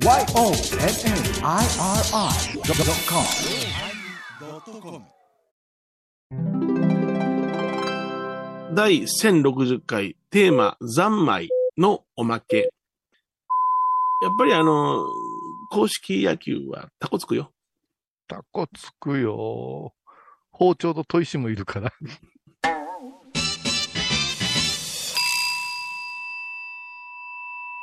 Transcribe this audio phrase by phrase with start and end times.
[0.00, 0.24] YONNIRI.com
[8.76, 12.70] 第1060回テーマ三昧のおまけ。
[14.22, 15.04] やっぱりあの、
[15.72, 17.50] 公式野球はタコつくよ。
[18.28, 19.92] タコつくよ。
[20.52, 21.92] 包丁と砥石もいるから。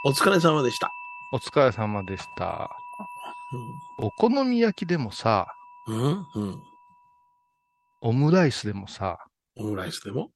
[0.06, 0.94] お疲れ様でした。
[1.36, 2.70] お疲れ様でした。
[4.00, 5.48] お好み焼きでもさ、
[5.86, 6.64] うん、うん、うん。
[8.00, 9.18] オムライスでもさ、
[9.58, 10.32] オムライスでも？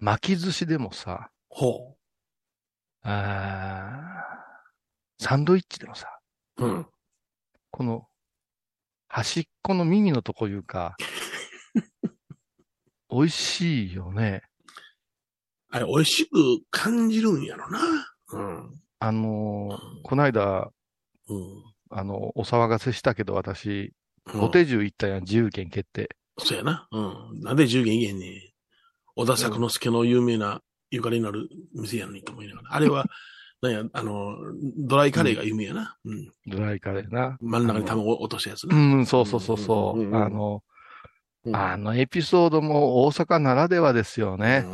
[0.00, 1.94] 巻き寿司でもさ、ほ
[3.02, 6.08] あーサンドイッチでもさ、
[6.56, 6.66] う。
[6.66, 6.86] うん。
[7.70, 8.08] この
[9.06, 10.96] 端っこの耳のとこいうか、
[13.08, 14.42] 美味しいよね。
[15.70, 16.36] あれ、美味しく
[16.72, 17.78] 感じるんやろな。
[18.32, 18.83] うん。
[19.06, 20.70] あのーこないだ、
[21.28, 21.62] うん。
[21.90, 23.92] あの、お騒がせしたけど私、
[24.32, 26.08] うんお手ったやん、自由券決定。
[26.38, 26.88] そうやな。
[26.90, 27.00] う
[27.34, 27.40] ん。
[27.42, 28.32] なんで10元言えんねん。
[29.16, 32.74] 小田作之助の有名なゆかりのある店やのにと思いながら。
[32.74, 33.04] あれは、
[33.60, 34.36] なんや、あの、
[34.78, 35.96] ドライカレーが有名やな。
[36.04, 36.32] うん。
[36.46, 37.36] ドライカレーな。
[37.42, 38.76] 真ん中に卵落としたやつうな。
[38.76, 40.16] ん、そうそうそうそう。
[40.16, 40.62] あの、
[41.44, 44.64] うんあのエピソードも大阪ならではですよね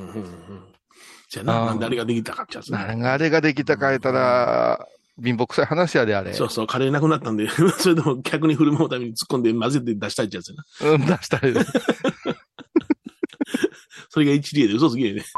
[1.36, 1.44] う。
[1.44, 1.54] んうんうん。
[1.54, 1.66] そうやな。
[1.66, 2.86] なんであれができたかってやつな。
[2.86, 4.86] 何があれができたか言ったら、
[5.22, 6.32] 貧乏くさい話やで、あれ。
[6.32, 10.64] そうそう、カレーなくなったんで、 それでも客に振る舞うために突っ込んで混ぜて出したいってやつやな。
[10.92, 11.54] うん、出したり。
[14.08, 15.24] それが一例で嘘つきやね。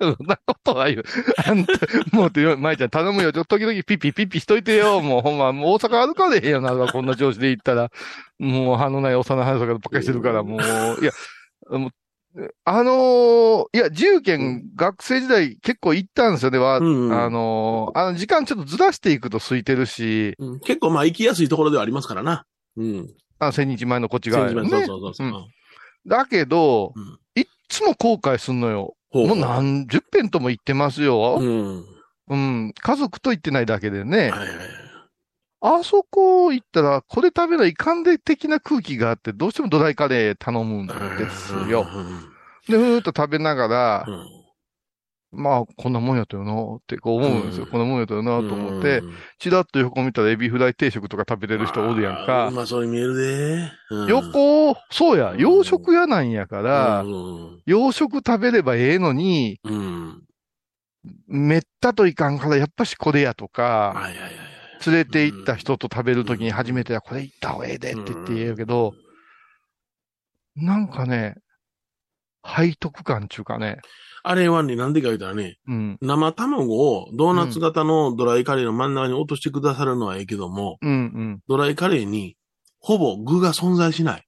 [0.00, 1.04] そんなことは言う。
[1.46, 1.74] あんた、
[2.12, 3.32] もうってよ、舞ちゃん頼むよ。
[3.32, 5.02] ちょっと時々ピッピピッピしといてよ。
[5.02, 7.90] もうほんま、もう大阪歩かれへんよな、こんな調子で行ったら。
[8.38, 10.60] もう、歯のない幼い話とかばっかりしてるから、もう、
[11.02, 11.12] いや、
[11.78, 11.90] もう
[12.64, 16.58] あのーいや、自由研学生時代結構行ったんですよね。
[16.58, 22.46] は、うんうんあのーあの、時間ちょっとずらしていくと空いてるし、うん結構まあ行きやすいところではありますからな。
[22.76, 23.08] うん。
[23.40, 24.68] あの、千日前のこっち側やね。
[24.68, 25.26] そうそうそうそう。
[25.26, 25.46] うん
[26.06, 28.94] だけど、うんいっつも後悔すんのよ。
[29.10, 31.38] ほもう何十遍とも行ってますよ。
[31.40, 31.84] うん。
[32.28, 32.36] う
[32.68, 32.72] ん。
[32.74, 34.18] 家族と行ってないだけでね。
[34.18, 34.56] はいはいはい。
[35.62, 40.94] あそこ行ったら、これ食べないかんで的な空気があって、どうしてもドライカレー頼むんで
[41.30, 41.86] すよ。
[41.94, 42.30] うん
[42.68, 44.10] で、ふーっと食べながらう、
[45.38, 47.64] んまあ、こんなもんやったよな、ってこう思うんですよ。
[47.64, 49.04] うんこんなもんやったよな、と思ってう、ん
[49.38, 52.50] チラッと横見たらエビフライ定食とか食べてる人おるやんか。
[52.52, 53.72] まそうに見えるで。
[53.90, 60.22] うん横、そうや、洋食屋なんやからう、ん洋食食べればええのに、うん。
[61.28, 64.49] めったといかんから、やっぱしこれやとか、はいはいはい。
[64.86, 68.94] 連れて行った人と食べるときに初めてはこれ行った方がええでって言って言えるけど、
[70.56, 71.36] なんかね、
[72.44, 73.78] 背徳感っていうかね、
[74.22, 81.40] あれはね、なんでか言うたらね、うん、生卵をドーナツ型のドライカレーの真ん中に落としてくださるのはええけども、うん、うん。
[81.48, 82.36] ドライカレーに
[82.80, 84.26] ほぼ具が存在しない。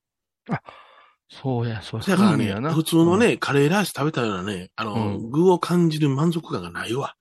[1.28, 4.98] そうや、そうだからね普通のね、カレーライス食べたようなね、あの、う
[5.28, 5.30] ん。
[5.30, 7.14] 具を感じる満足感がないわ。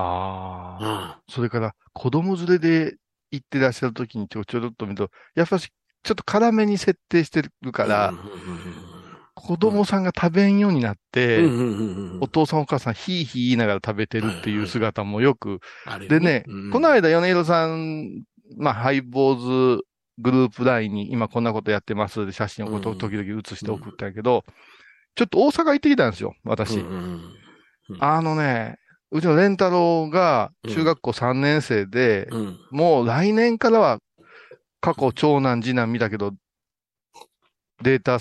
[0.00, 1.32] あうあ、ん。
[1.32, 2.96] それから子供連れで
[3.30, 5.70] 行ってらっしゃるときにちょちょろっと見ると、やっぱし
[6.02, 8.18] ちょっと辛めに設定してるから、うん
[9.42, 15.60] 子供さんが食べんようになって、うんうんうんうんお父さんお母さんヒーヒー言いながら食べてるっていう姿もよく
[16.10, 16.70] でね、うん。
[16.70, 18.24] この間、米広さん、
[18.58, 19.82] まあ、ハイボーズ
[20.18, 24.44] グループラインに今こんなことやってますで写真を時々写して送ったんやけど、
[25.14, 26.78] ちょっと大阪行ってきたんですよ、私。
[26.78, 27.22] うん
[27.88, 27.96] うん。
[28.00, 28.76] あのね、
[29.12, 33.98] うちのレンタロウが中学校3年生で、うんもう来年からは
[34.80, 36.32] 過去長男次男見たけど、
[37.82, 38.18] データ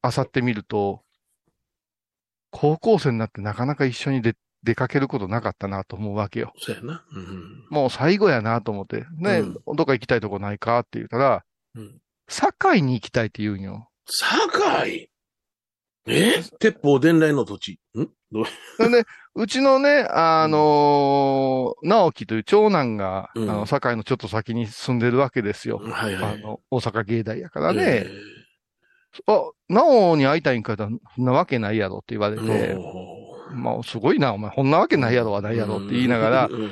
[0.00, 1.02] あさってみると、
[2.50, 6.52] 高校生になってなかなか一緒に出出かけることなかったなと思うわけよ。
[6.58, 7.04] そうやな。
[7.10, 11.44] うんもう最後やなと思って、ね、うんどっか行きたいとこないかって言ったら、
[11.74, 13.88] うん堺に行きたいって言うんよ。
[14.06, 15.10] 堺？
[16.06, 16.42] え？
[16.60, 17.78] 鉄砲伝来の土地。
[18.00, 18.08] ん？
[18.32, 18.44] どう？
[18.76, 19.04] それで、
[19.34, 23.50] うちのね、あのー直樹という長男が、うん。
[23.50, 25.78] あの、堺のちょっと先に住んでるわけですよ。
[25.78, 26.34] はいはい。
[26.34, 28.06] あの、大阪芸大やからえね。
[29.26, 32.46] あ、直に会いたいんかと、そんなわけないやろって言われー。
[32.46, 32.78] て、
[33.54, 36.70] まあ、すごいな、お前、こんなわけないやろはないやろって言いながら、うん。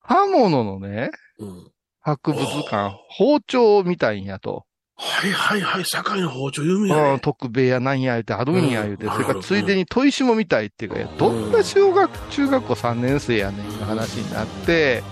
[0.00, 1.70] 刃物のね、うん。
[2.00, 4.64] 博物館、包丁みたいんやと。
[4.96, 5.84] はいはいはい。
[5.84, 7.20] 堺の包丁有名うんやね。
[7.20, 15.02] 特別やなんや言うてあるんや言うて、うんそれからついでに砥石も見たいっていうか、どんな小学、中学校3年生やねんって話になって、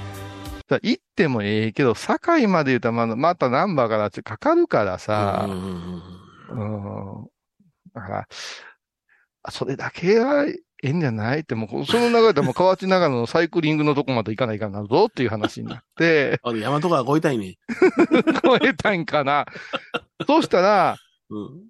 [0.68, 6.02] さ行ってもええけど、堺まで言うたらまたナンバーからかかるからさうん。
[7.94, 8.28] だから、
[9.42, 10.44] あそれだけは
[10.82, 11.40] ええんじゃない？
[11.40, 17.56] って、もう、その流れでもう河内長野のサイクリングのとこまで行かないかんなるぞっていう話になって、 あれ、山とか越えたいね。
[18.42, 19.46] 超えたいんかな。
[20.26, 20.96] そうしたら、
[21.30, 21.60] うん。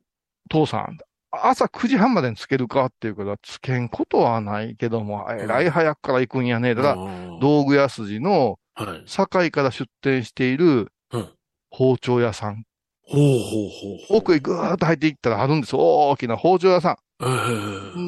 [0.48, 0.96] 父さん、
[1.32, 6.74] 朝9時半までにつけるかっていうから、つけんことはないけども、えらい早くから行くんやね。
[6.74, 9.02] だから、ど道具屋筋のはい。
[9.06, 11.28] 堺から出店しているうん
[11.72, 12.64] 包丁屋さん。
[13.02, 13.38] ほうほう
[14.08, 14.18] ほう。
[14.18, 15.80] 奥へぐーっと入っていったらあるんですよ。
[16.10, 16.96] 大きな包丁屋さええん。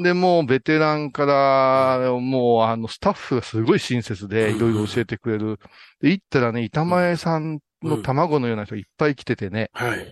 [0.02, 5.58] で、もうベテランから、もうあの、スタッフがすごい親切で、うんいろいろ教えてくれる。
[6.00, 10.10] で、行ったらね、板前さんの卵のような人がいっぱい来ててね、はい。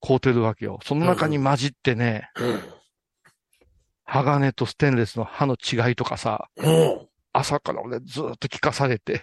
[0.00, 0.78] 買うてるわけよ。
[0.82, 2.60] その中に混じってね、うん。
[4.04, 9.22] 鋼とステンレスの刃の違いとかさ、ほ朝から俺ずーっと聞かされて。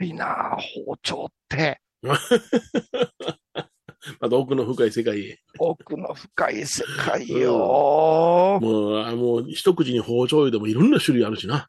[0.00, 0.56] いいなあ
[0.86, 1.80] 包丁って、
[4.20, 5.38] また奥の深い世界へ。
[5.58, 8.64] 奥の深い世界よー。
[8.64, 11.68] もう、あもう、一口に包丁でもいろんな種類あるしな。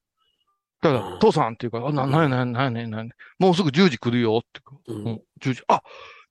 [0.81, 4.61] だから、父さんっていうから、あな、なやなやなやなやなやもうすぐ10時来るよって。
[4.87, 4.93] う。
[4.93, 5.83] うんん、10時、あ、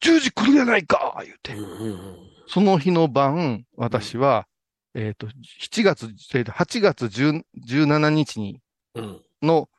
[0.03, 1.55] 10時来るやないか言うて。
[1.55, 4.47] うんうんその日の晩、私は、
[4.95, 8.61] えっ、と、7月、えーと8月10 17日に、
[8.95, 9.23] うん。
[9.41, 9.71] の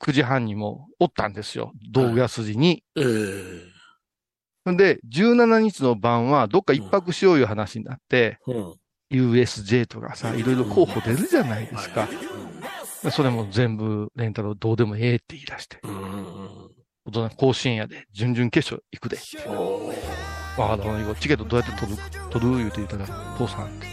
[0.00, 1.72] 9時半にもおったんですよ。
[1.90, 2.84] 道具屋筋に。
[2.96, 3.73] ええん
[4.66, 8.74] で、17日の晩はどっか一泊しよういう話になって、うん。
[9.10, 12.08] USJ とかさ、いろいろ候補出るじゃないですか。
[13.04, 15.78] はそれも全部、レンタルどうでもええって言い出して。
[15.82, 16.24] うんうんうん。
[17.06, 19.18] 大人甲子園やで、準々決勝行くで。
[20.56, 21.98] わかった、チケットどうやって取る
[22.30, 23.06] 取る言うて言ったら、
[23.36, 23.86] 父さんって。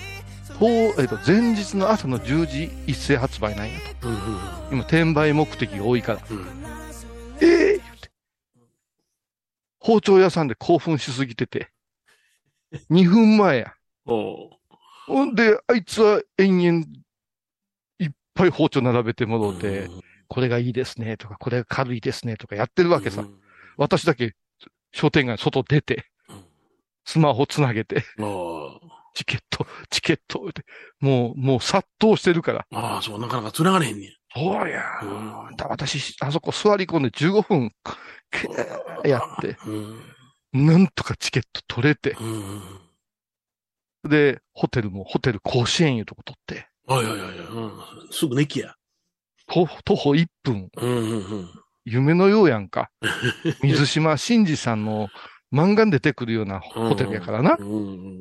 [1.00, 4.08] えっ、と、前日の朝の10時一斉発売なんやと。
[4.08, 4.22] うんうん
[4.72, 6.20] 今、転売目的が多いから。
[6.30, 6.46] うん。
[7.42, 7.71] ええ言って。
[9.82, 11.72] 包丁屋さんで興奮しすぎてて。
[12.90, 13.74] 2分前や。
[14.06, 16.86] ほんで、あいつは延々、
[18.00, 19.90] いっぱい包丁並べてもろうて、
[20.28, 23.26] これがいいですねとか、これが軽いですねとかやってるわけさ。
[23.76, 24.36] 私だけ
[24.94, 26.44] 商店街の外出てうん、
[27.06, 28.06] スマホつなげて、
[29.14, 30.64] チケット、チケットって、
[31.00, 32.66] もう、もう殺到してるから。
[32.72, 34.21] ああ、そう、なかなか繋がれへんねん。
[34.34, 37.72] そうやうんだ私、あそこ座り込んで15分、
[38.32, 39.58] けーやって、
[40.54, 40.66] うん。
[40.66, 44.10] なんとかチケット取れて、うん。
[44.10, 47.38] で、ホテルもホテル甲子園いうとこ取って、はいはいはいはい。
[47.38, 47.72] うん。
[48.12, 48.76] すぐネキや。
[49.48, 51.50] と徒歩1分、うんうんうん。
[51.84, 52.90] 夢のようやんか。
[53.64, 55.10] 水島真司さんの
[55.54, 57.58] 漫画に出てくるようなホテルやからな。
[57.60, 57.78] うんう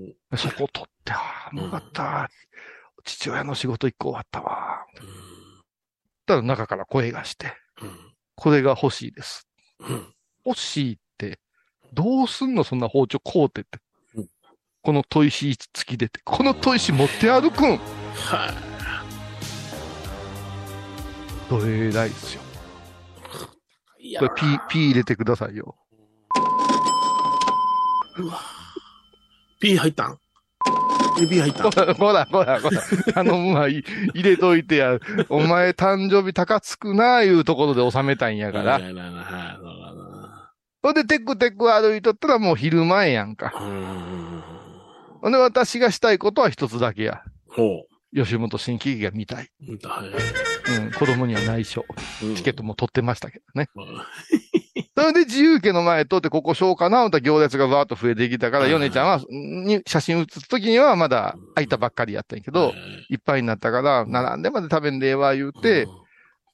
[0.06, 2.30] んそこ取って、ああ、もうよかった。
[3.04, 4.86] 父親の仕事一個終わったわ。
[6.30, 7.52] たら中から声がして、
[8.36, 9.48] これが欲しいです。
[9.80, 9.86] うん。
[9.86, 10.14] うん。
[10.46, 11.40] 欲しいって、
[11.92, 13.80] どうすんのそんな包丁こうてって
[14.14, 14.28] うん。
[14.82, 16.20] この砥石付きでって。
[16.24, 18.54] この砥石持って歩くんは
[21.48, 22.42] どれらいですよ。
[24.18, 25.76] これピー、ピー入れてくださいよ。
[28.16, 28.40] うわ。
[29.60, 30.19] P 入ったん？
[31.26, 32.82] ?P 入ったんほら、ほら、ほら。
[33.14, 33.84] 頼むわ、い
[34.14, 34.98] 入れといてや。
[35.28, 38.80] お前誕生日高つくな、いうところで収めたんやから。
[40.82, 43.52] ほんで、テクテク歩いとったらもう昼前やんか。
[43.54, 44.42] うん。
[45.20, 47.22] ほんで、私がしたいことは一つだけや。
[47.48, 47.84] ほ
[48.14, 49.48] 吉本新喜劇が見たい。
[49.68, 49.88] う。
[49.88, 50.22] はいはい
[50.84, 51.84] うん、子供には内緒。
[52.22, 53.68] うんチケットも取ってましたけどね。
[55.06, 62.72] うんそれで自由家の前通ってここしようかな、思ったら行列がバーッと増えてきたから、うんヨネちゃんは、に写真写すときにはまだ空いたばっかりやったんやけど、
[63.08, 63.16] い。
[63.16, 64.10] っぱいになったから、ん。
[64.10, 65.88] 並んでまで食べんでええわ言うて、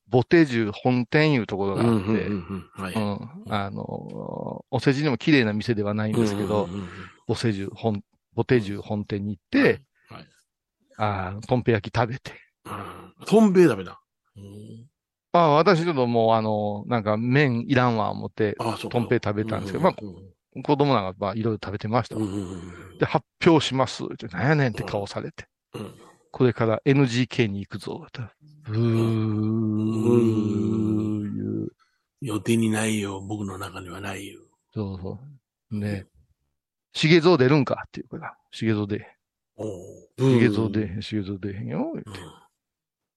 [0.09, 2.29] ボテジュ本店いうところがあって。
[3.49, 6.69] あの、お世辞にも綺麗な店ではないんですけど
[7.27, 8.03] ボセジュ本、
[8.35, 10.27] ボテジュ本店に行って、はい。
[10.99, 12.33] あートンペ焼き食べて。
[12.65, 13.27] うん。
[13.27, 14.01] トンベイダメだ。
[14.37, 14.87] うん
[15.37, 19.95] ああ、私ちょっともうあの、なんか麺いらんわ思って、あそうかトンペイ食べたんですけど、まあ、
[20.63, 22.23] 子供なんかまあいろいろ食べてましたうん。
[22.23, 24.05] うんうんで、発表します。
[24.05, 25.47] って、なんやねんって顔されて。
[25.75, 25.95] うん
[26.37, 28.05] これから NGK に行くぞ。
[28.07, 28.21] って
[28.65, 28.77] ブー、
[31.25, 31.73] いう。
[32.21, 34.43] 予定にないよ、僕の中にはないよ。
[34.75, 35.19] そうそ
[35.71, 35.79] う。
[35.79, 36.05] ね
[36.93, 39.17] しげぞう出るんかっていうから、しげぞうで。
[39.57, 39.65] お
[40.19, 41.93] しげぞうで、しげぞうでへんよ。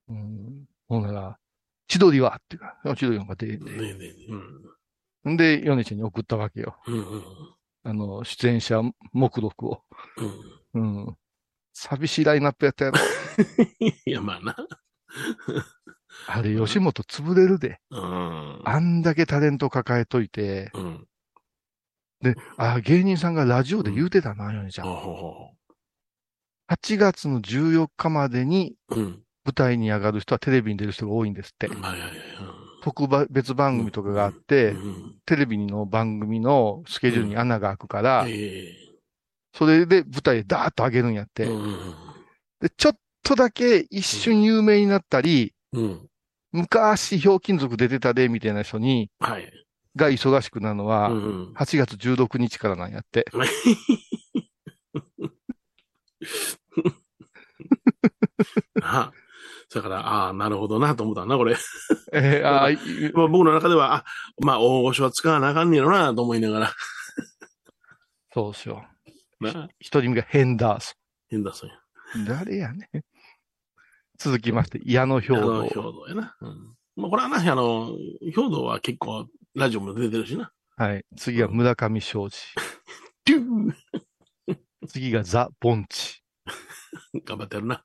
[0.08, 0.66] うん。
[0.88, 1.38] ほんなら、
[1.90, 3.72] 千鳥はっていうか、千鳥なんか出へんで。
[3.72, 4.26] ねえねえ
[5.26, 6.78] うんんで、ヨネちゃんに送ったわけよ。
[6.88, 7.24] うんうん
[7.84, 8.82] あの、出演者
[9.14, 9.84] 目録を。
[10.74, 11.18] うんうん。
[11.74, 12.98] 寂しいラインナップやったやろ。
[14.06, 14.56] いや、まあな。
[16.28, 17.80] あれ、吉本潰れるで。
[17.90, 18.62] うん。
[18.66, 21.08] あんだけタレント抱えといて、うん。
[22.22, 24.86] で、あ、芸人さんがラジオで言うてたな、ヨネちゃん。
[24.86, 25.56] ほうほうほ
[26.70, 29.24] 8月の14日までにうん。
[29.50, 31.72] 舞台に上がる人はテレビに出る人が多いんですって。
[32.82, 35.16] 特別番組とかがあっうて、ん。
[35.26, 38.76] テレビの番組のスケジュールに穴が開くから、え
[39.54, 41.30] それで舞台でダーッと上げるんやっえ。
[41.34, 41.46] て。
[41.46, 41.96] うん。
[42.62, 46.08] で、ちょっとだけ一瞬有名になったり、うん。
[46.52, 49.52] 昔、ひょうきん族出てたで、みたいな人に、はい。
[49.96, 51.54] が忙しくなるのは、うん。
[51.56, 53.26] 8月16日からなんやって。
[58.82, 59.12] あ、
[59.74, 61.56] だから、ああ、なるほどなと思ったな、これ。
[62.14, 62.70] えーあ
[63.14, 64.06] まあ、僕の中では、あ、
[64.42, 66.74] まあ、大御所は使わなあかんねやろな、と思いながら。
[68.34, 68.86] そうしよ
[69.40, 69.44] う。
[69.44, 70.96] な一人目がヘンダーソ
[71.30, 71.76] 変だそうや。
[72.20, 72.26] ン。
[72.26, 73.02] 誰やねん。
[74.18, 75.76] 続きまして、矢野兵あの、道兵。
[75.76, 76.36] 道やな。
[76.42, 76.76] うん。
[76.96, 80.52] まあ、これはな、あの、兵道は結構、ラジオも出てるしな。
[80.78, 81.06] はい。
[81.16, 82.40] 次が村上正治。
[83.24, 83.74] ピュー
[84.88, 86.24] 次がザ・ボンチ。
[87.26, 87.84] 頑張ってやるな。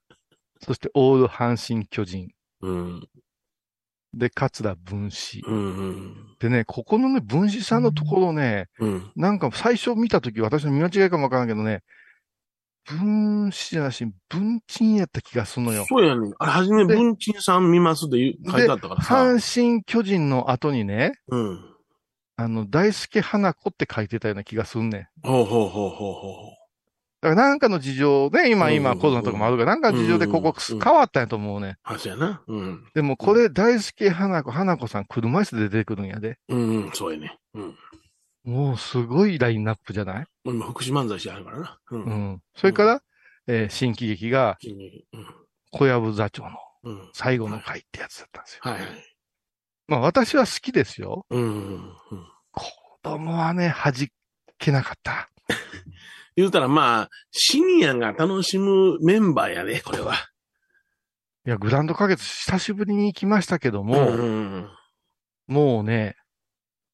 [0.64, 2.30] そして、オール阪神巨人。
[2.60, 3.08] うん。
[4.14, 5.48] で、桂文枝。
[5.48, 5.56] うん。
[5.56, 6.36] うん。
[6.38, 9.12] でね、ここのね、文枝さんのところね、うん。
[9.16, 11.82] なんか最初見たとき、私の見間違いかもわからんけどね、
[12.84, 15.84] 文枝じゃなし、文鎮やった気がするのよ。
[15.88, 16.32] そうやねん。
[16.38, 19.14] あれ、はじめ、で文鎮さん見ますって書いてあったからさ。
[19.14, 21.74] 阪神巨人の後にね、うん。
[22.36, 25.28] あの、大輔花子って書いてたような気がすんねん。
[25.28, 26.63] ほうほうほうほうほ
[27.24, 31.78] だからなんかの事情ね、今、今、うんコロナとかもあるから、なんかの事情でここうん変わったんやと思うね。
[31.88, 31.92] う。
[31.94, 32.42] はそうやな。
[32.46, 32.84] うん。
[32.94, 36.38] でもこれ、大輔花子、花子さん車椅子で出てくるんやで。
[36.50, 37.38] うん、うん、そうやね。
[37.54, 37.78] うん。
[38.44, 40.26] もうすごいラインナップじゃない？
[40.44, 41.78] 今、福祉漫才師あるからな。
[41.92, 41.96] う。
[41.96, 42.02] うん
[42.34, 42.42] ん。
[42.54, 43.02] それから、
[43.46, 45.26] えー新喜劇がうん。
[45.70, 46.50] 小籔座長の
[46.82, 47.10] うん。
[47.14, 48.60] 最後の回ってやつだったんですよ。
[48.70, 48.90] はいはい。
[49.88, 51.24] まあ私は好きですよ。
[51.30, 51.42] うん。
[51.42, 51.92] うん。
[52.52, 52.70] 子
[53.02, 53.94] 供はね、弾
[54.58, 55.30] けなかった。
[56.36, 60.14] 言うたら、まあ、シニアが楽しむメンバーやね、これは。
[61.46, 64.68] いや、グランド花月久しぶりに行きましたけども、うん。
[65.46, 66.16] もうね、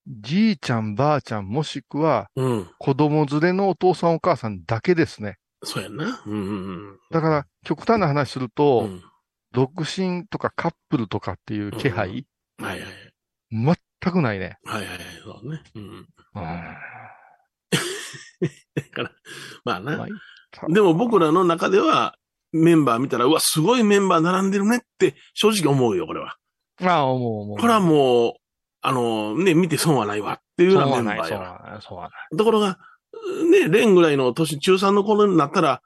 [0.06, 2.70] じいちゃん、ばあちゃん、もしくはうん。
[2.78, 5.38] 子供連れのお父さんお母さんだけですね。
[5.62, 6.22] そうやんな。
[6.26, 6.32] うん。
[6.32, 6.36] う
[6.94, 6.98] ん。
[7.10, 9.02] だから、極端な話するうと、ん。
[9.52, 12.26] 独身とかカップルとかっていう気配、
[12.58, 12.90] はいはい。
[13.50, 14.58] 全くないね。
[14.64, 14.98] はいはいはい。
[15.22, 15.62] そうね。
[15.74, 15.82] うん。
[15.82, 16.06] うん。
[18.74, 19.12] だから、
[19.64, 19.96] まあな。
[19.96, 20.06] まあ
[20.68, 22.16] でも僕らの中では、
[22.52, 26.36] メンバー見たら、うわ、すごいメンバー並んでるねって、正直思うよ、これは。
[26.82, 27.58] ああ、思う思う。
[27.58, 28.32] これはもう、
[28.82, 31.52] あの、ね、見て損はないわっていうようなメンバーそうやわ。
[31.52, 32.36] はない、そうはない。
[32.36, 32.78] ところが、
[33.50, 35.82] ね、レンぐらいの年、中3の頃になったら、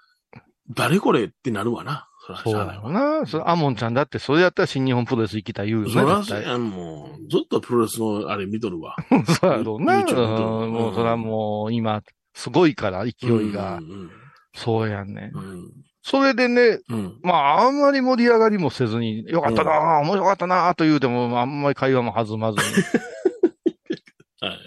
[0.71, 2.09] 誰これってなるわな。
[2.27, 3.27] そらそうだしゃあないわよな。
[3.27, 5.93] それアモンちゃんだって、それやったら新日本プロレス行きたい言うよね。
[5.93, 8.97] そらそうやん、もう、ずっとプロレスのあれ見とるわ。
[9.41, 9.99] そうやろうな。
[9.99, 12.03] もう、それはもう、今、
[12.35, 13.81] すごいから、勢いがう。
[13.81, 14.11] ん
[14.57, 15.31] そうやんね。
[15.35, 15.73] うん。
[16.03, 17.19] それでね、うん。
[17.23, 22.65] まあ、あんまり盛り上がりもせずに、よかったな、面白かったな、と言うても、あんまり会話も弾まずに。
[24.41, 24.59] はい。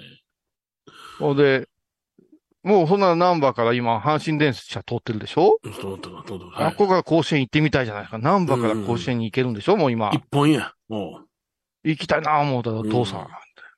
[1.20, 1.70] ほんで、
[2.64, 6.66] もうそんなナンバーから今、阪神電車通ってるでしょ、そうとか、そうとか。
[6.66, 8.18] あっこから甲子園行ってみたいじゃないですか。
[8.18, 10.22] ナンバーから甲子園に行けるんでしょ、もう今一。
[10.32, 10.74] 本や。
[10.90, 11.22] も
[11.84, 13.28] 行きたいな、思うたら、うん父さん。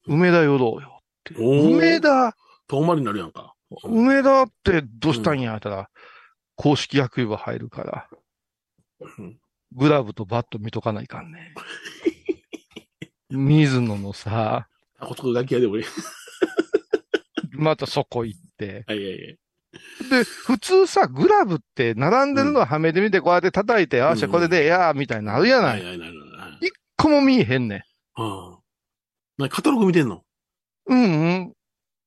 [0.08, 1.36] 梅田寄ろうよって。
[1.36, 2.34] 梅田、う、
[2.68, 3.54] 遠回りになるやんか。
[3.84, 5.90] 梅田ってどうしたんや、ったら、
[6.56, 8.08] 公式野球部入るから、
[9.18, 9.40] うん
[9.72, 11.54] グラブとバット見とかないかんね。
[13.30, 15.86] 水野のさ、あ、こそこガキやで、俺。
[17.52, 18.84] またそこ行って。
[18.88, 19.38] はいはいはい。
[20.10, 25.68] で、普通さ、グラブって並んでるのははめてみて、こうやって叩いて、ああしゃ、これで、やーみたいになるやな。
[25.68, 26.16] はいいはいはいは
[26.62, 26.66] い。
[26.66, 27.86] 一個も見えへんね
[28.18, 28.22] ん。
[28.22, 28.58] うん。
[29.38, 30.24] なカタログ見てんの？
[30.88, 31.06] うんう
[31.42, 31.54] ん。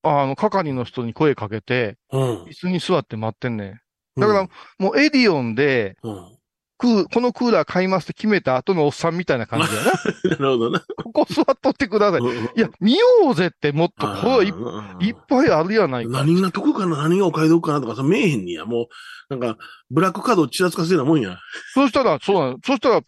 [0.03, 2.43] あの、係の人に声かけて、うん。
[2.43, 3.81] 椅子に座って待ってんね
[4.17, 4.21] ん。
[4.21, 6.37] だから、もうエディオンで、うん。
[6.77, 9.91] このクーラー買いますって決めた後のおっさんみたいな感じだよな。
[10.35, 10.83] なるほどな。
[11.01, 12.19] ここ座っとってください。
[12.19, 16.11] うんいや、見ようぜってもっと、こいっぱいあるやないか。
[16.11, 18.65] 何が得かな何がお買い得かなとかさ、見えへんにや。
[18.65, 18.87] も
[19.29, 19.57] う、なんか、
[19.89, 21.37] ブラックカードをちらつかせるようなもんや。
[21.73, 22.57] そしたら、そうなの。
[22.65, 23.01] そしたら、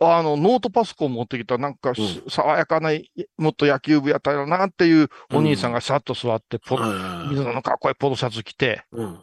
[0.00, 2.90] あの、ノートパソコン持ってきた、なんか、うん爽やかな、
[3.36, 6.86] もっと野球部やったよなっていうお兄さんがシャッと座って、ポロ、
[7.28, 9.20] 水野のかっこいいポロシャツ着て、うん。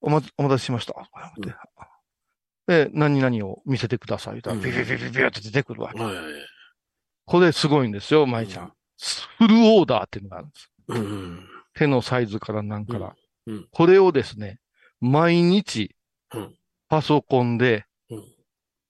[0.00, 0.94] おま、お待たせしました。
[1.36, 1.54] うん
[2.68, 4.34] で、何々を見せてください。
[4.34, 5.98] 言ったらうんビビビビビって出てくるわけ。
[7.24, 8.72] これすごいんですよ、舞ちゃん。
[9.38, 10.70] フルオーダーっていうのがあるんです。
[10.88, 11.48] うん。
[11.74, 13.16] 手のサイズからなんから。
[13.72, 14.60] これをですね、
[15.00, 15.96] 毎日
[16.34, 16.54] うん、
[16.88, 17.82] パソコンでうん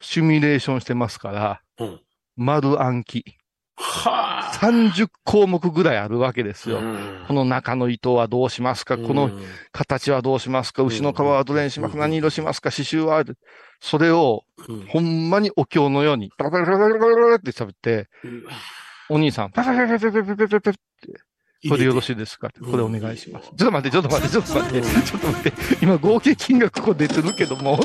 [0.03, 2.01] シミュレーションしてますから、うん。
[2.37, 3.25] 丸暗記。
[3.77, 4.53] はあ。
[4.57, 6.79] 30項目ぐらいあるわけですよ。
[6.79, 8.99] うんこの中の糸はどうしますか？
[8.99, 9.43] このうん
[9.73, 10.83] 形はどうしますか？
[10.83, 11.95] 牛の皮はどれにしますか？
[11.97, 12.71] うん何色しますか？
[12.71, 13.25] 刺繍は
[13.81, 18.09] それを、うんほんまにお経のように、パラパラパラパラパラって喋って、
[19.09, 20.77] お兄さん、パラパラパラパラパラパラパラ
[21.69, 23.47] これでよろしいですかうんこれお願いします。
[23.47, 25.53] ちょっと待って、ちょっと待って、ちょっと待って、ちょっと待って。
[25.81, 27.79] 今合計金額ここ出てるけども、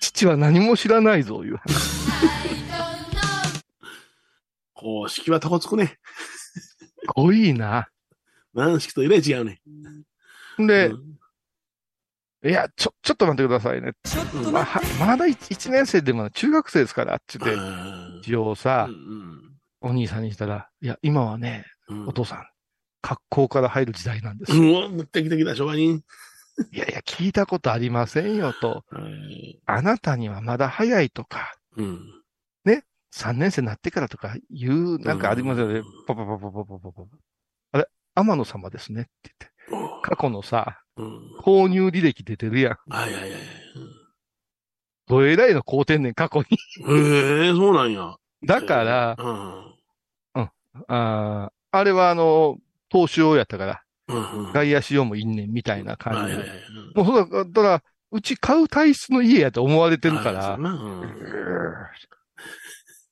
[0.00, 2.00] 父は何も知らないぞ、いう話。
[4.74, 5.98] 公式はタコつくね。
[6.56, 7.88] すごいな。
[8.54, 9.60] 軟式とえらい違うね。
[10.58, 11.10] で、うん
[12.42, 13.92] いや、ちょ、ちょっと待ってくださいね。
[14.46, 22.46] うんまあ、はまだ一一年生でも中学生ですから、って言って、うん一応さう、んお兄さんにしたら、いや、今はね、うんお父さん、
[23.02, 24.52] 格好から入る時代なんです。
[24.56, 26.00] うわ、敵的だ、昭和に。
[26.72, 28.84] いやいや、聞いたことありませんよと。
[28.90, 32.20] はいあなたにはまだ早いとか、うん。
[33.12, 35.84] 3年生になってからとか言う、なんかありますよねうん。
[36.06, 37.02] パパパパパパパパ。
[37.72, 39.34] あれ、天野様ですねって
[39.68, 40.00] 言って。
[40.02, 41.38] 過去のさ、うん。
[41.40, 42.76] 購入履歴出てるやん。
[42.88, 43.40] はいはいはい。
[45.08, 46.46] どえらいの買うてんねん、過去に。
[46.88, 48.16] へえ、そうなんや。
[48.44, 50.50] だから、うん。
[50.86, 53.82] あーあれはあの、投資用やったから、うんうん。
[54.52, 56.42] 外野しようもいんねんみたいな感じで。
[56.94, 61.00] もうそだ、だから、うち買う体質の家やと思われてるからう、んん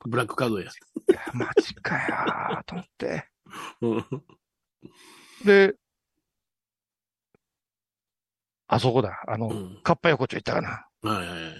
[0.06, 0.66] ブラックカードや。
[0.66, 3.28] いやマジかやーと思って。
[3.80, 4.04] うん
[5.44, 5.74] で、
[8.66, 9.22] あそこだ。
[9.26, 10.68] あの、うんカッパ横丁行ったかな。
[11.02, 11.54] はいはいはい。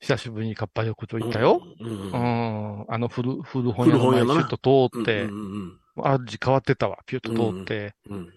[0.00, 1.62] 久しぶりにカッパ横丁行ったよ。
[1.80, 1.86] うん。
[1.86, 2.86] うんううんん。
[2.88, 6.98] あの古、古本屋の前古本屋のなシュッと通ってう、ん味変わってたわ。
[7.06, 7.94] ピュッと通って。
[8.08, 8.34] うんうん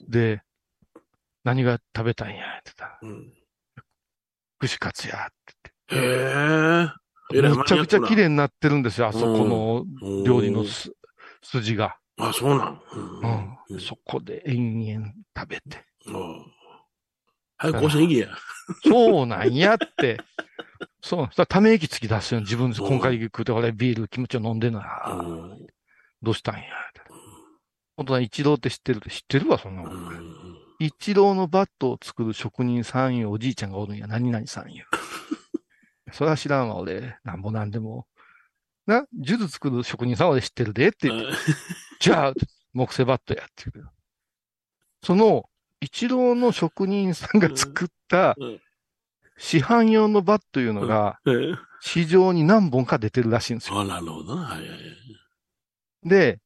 [0.00, 0.42] で、
[1.44, 2.98] 何が食べたんやって言ったら。
[3.02, 3.32] うん。
[4.58, 5.32] 串カツやっ
[5.88, 6.04] てへえ。
[6.04, 6.88] 言っ
[7.30, 7.38] て。
[7.38, 9.08] えらいむちゃくちゃ綺麗マになってるんですよ。
[9.08, 10.92] あそこの料理のす
[11.42, 11.96] 筋が。
[12.18, 12.80] あ、そうなん。
[13.70, 13.80] うん。
[13.80, 15.84] そこで延々食べて。
[16.06, 16.46] うん
[17.58, 18.28] 早く甲子園行けや。
[18.84, 20.18] そうなんやって。
[21.00, 21.28] そう。
[21.28, 22.40] たらため息つき出すよ。
[22.40, 24.86] 自分で今回食うて、俺ビール気持ちを飲んでんのや。
[25.06, 25.66] うん
[26.22, 26.62] どうしたんや。
[27.96, 29.90] 本当は一郎って知ってる知ってるわ、そんなも。
[29.90, 34.08] うんん一郎のバットを作る職人さんいうおじいちゃんがおるんや。
[34.08, 34.86] 何々さんいう。
[36.12, 37.18] それは知らんわ、俺。
[37.22, 38.06] なんぼなんでも。
[38.86, 41.36] な、ジュズ作る職人さんは俺知ってるでって言って。
[42.00, 42.32] じゃあ、
[42.72, 43.88] 木製バットやって言う
[45.04, 45.48] その、
[45.80, 48.36] 一郎の職人さんが作った
[49.36, 53.80] 市販用のバットいうのがえ市場に何本か出てるらしいんですよ。
[53.80, 54.42] あ、なるほどな。
[54.42, 54.80] はいはいはい。
[56.08, 56.38] でうん、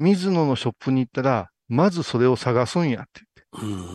[0.00, 3.22] 水野のショップに行ったら、まずそれを探すんやって
[3.62, 3.68] うん。
[3.68, 3.86] 言っ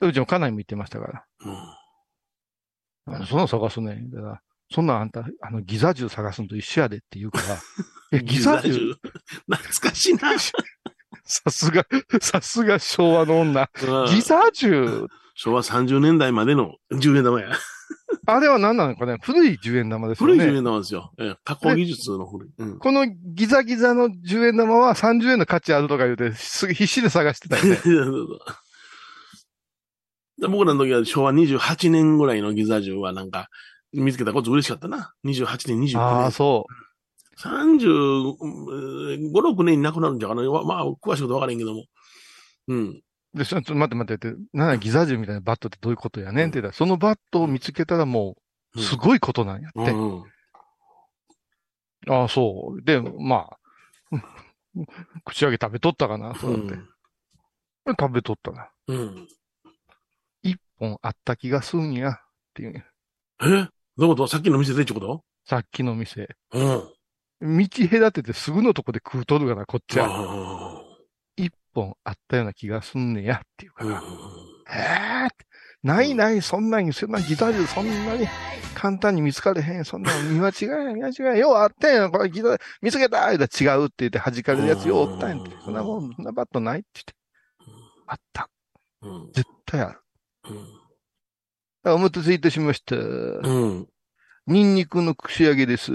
[0.00, 0.06] て。
[0.08, 1.24] うちも家内も言ってましたから。
[1.40, 3.14] うん。
[3.14, 4.00] あのそんなの探すね。
[4.12, 7.58] だから、そんなんあんた、あの、ギザ銃探すのと一緒やでって言うから、
[8.18, 8.72] え、ギザ銃？
[8.72, 8.78] ギ
[9.50, 10.38] 懐かしいな。
[11.26, 11.86] さすが、
[12.20, 13.68] さすが昭和の女。
[14.08, 15.06] ギザ銃？
[15.34, 17.50] 昭和30年代までの10円玉や。
[18.26, 19.18] あれは何なのかね？
[19.22, 20.34] 古い10円玉ですよね。
[20.34, 21.12] 古い10円玉ですよ。
[21.18, 22.50] ええ加工技術の古い。
[22.56, 22.78] うん。
[22.78, 27.76] このギザギザの10円玉は30円の価値あるとか言うて、すぐ必死で探してたよね。
[30.38, 33.48] で僕らの時は昭和28年ぐらいのギザ銃はなんか、
[33.92, 35.12] 見つけたこと嬉しかったな。
[35.24, 36.32] 28年、29ああ、年。
[36.32, 36.66] そ
[37.38, 38.36] 35、
[39.32, 40.42] 6年に亡くなるんじゃかな。
[40.42, 41.84] まあ、詳しいことわからんけども。
[42.68, 43.00] うん。
[43.34, 43.38] う。
[43.38, 48.36] で、ちょっと待って待ってって、なギザ銃みたいなバットってどういうことやねんって言ったら、そのバットを見つけたらも
[48.74, 49.92] う、すごいことなんやって。
[49.92, 50.24] うん。
[52.08, 52.82] ああ、そう。
[52.82, 53.58] で、まあ、
[55.24, 56.78] 口揚げ食べとったかな、そうやって。
[57.86, 58.70] 食べとったな。
[58.88, 59.28] うん。
[60.42, 62.20] 一本あった気がすんや、っ
[62.54, 62.86] ていうね。
[63.42, 63.46] え？
[63.46, 63.68] どうい
[64.06, 64.26] うこと？
[64.26, 65.24] さっきの店でってこと？
[65.44, 66.36] さっきの店。
[66.52, 67.58] うん。
[67.58, 70.63] 道隔ててすぐのとこで食うとるがな、こっちは。
[71.74, 74.02] 本あったような気がすんねや、っていうかあら。
[75.26, 75.44] ええ
[75.82, 78.26] ないない、そんなに、そんなギターでそんなに
[78.74, 79.84] 簡単に見つかれへん。
[79.84, 81.36] そんなの見間違いや、見間違いや。
[81.36, 85.50] ようあったんやん、これギター、見つけた言うたら違うって言って弾かれるやつようおったんやんって。
[85.62, 87.14] そんなもん、そんなバットないって言って。
[88.06, 88.48] あった。
[89.02, 89.32] うん。
[89.32, 90.00] 絶対ある。
[91.86, 92.96] お待たせいたしました。
[92.96, 93.88] うん。
[94.46, 95.92] ニンニクの串揚げです。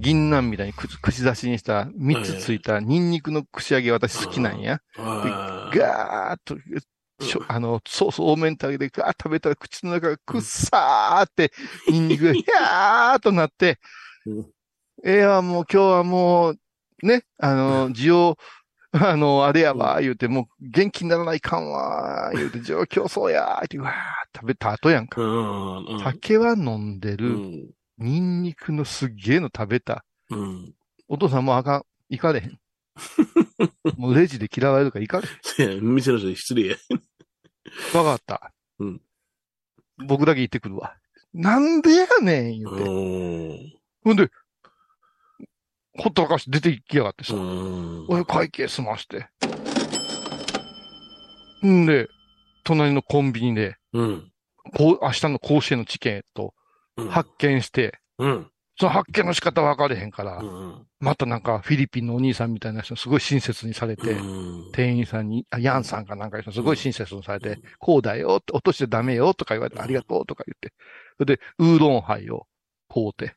[0.00, 4.80] 銀杏みたいに口口出しにした三つついたニンニクの串揚げ私好きなんや。
[4.98, 5.76] ああ。
[5.76, 6.56] ガーッと、
[7.24, 11.52] しょあの、ソース多めに食べて、ガーッと食べたら口の中がくっさーって、
[11.88, 13.78] ニンニクが ヒャーっとなって、
[14.26, 14.46] うん。
[15.04, 16.58] ええわ、もう今日はもう、
[17.02, 18.36] ね、あの、需要、
[18.92, 23.92] あの、あれやわ、言うて、もう元気にならないかんわ、言うて、需要競争や、って、わー
[24.38, 25.20] 食べた後やんか。
[26.04, 27.70] 酒は飲んでる、うん。
[28.02, 30.04] ニンニクのすっげえの食べた。
[30.30, 30.74] うん。
[31.08, 31.82] お父さんもうあかん。
[32.08, 32.58] 行かれへん。
[33.96, 35.72] もうレジで嫌われるから行かれへん。
[35.72, 36.76] いや店の人に失礼や。
[37.94, 38.52] わかった。
[38.78, 39.00] うん
[40.06, 40.96] 僕だけ行ってくるわ。
[41.32, 43.78] なんでやねん、言うて。
[44.04, 44.30] ほんで、
[45.98, 47.34] ほったらかして出て行きやがってさ。
[47.34, 48.06] うん。
[48.08, 49.28] 俺会計済まして。
[51.66, 52.08] んで、
[52.64, 54.32] 隣のコンビニで、うん。
[54.76, 56.52] こう、明日の甲子園のチケットうん。
[57.10, 58.48] 発見して、うん。
[58.78, 60.86] その発見の仕方分かれへんから、うん。
[61.00, 70.72] またなんかフィリピンのお兄さんみたいな人すごい親切にされて、うん店員さんに、あヤンさんかなんかにすごい親切にされて、こうだよって、落としちゃダメよとか言われて、ありがとうとか言って。
[71.18, 72.46] それで、ウーロンハイを
[72.88, 73.34] 買うて、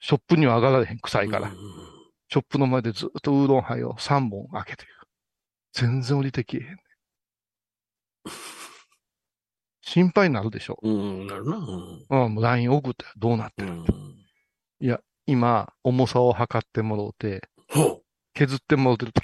[0.00, 1.48] ショップには上がられへん、臭いから。
[1.48, 1.92] うん
[2.32, 4.88] ショップの前でずっとウーロンハイを3本開けてる。
[5.74, 6.76] 全然降りてきえへんね。
[9.82, 10.78] 心配になるでしょ。
[10.82, 11.26] うん。
[11.26, 11.56] なるな。
[11.56, 14.22] うんう LINE 送ってどうなってる、うん。
[15.26, 18.02] 今、重さを測ってもろうて、ほ
[18.34, 19.12] 削ってもろうてる。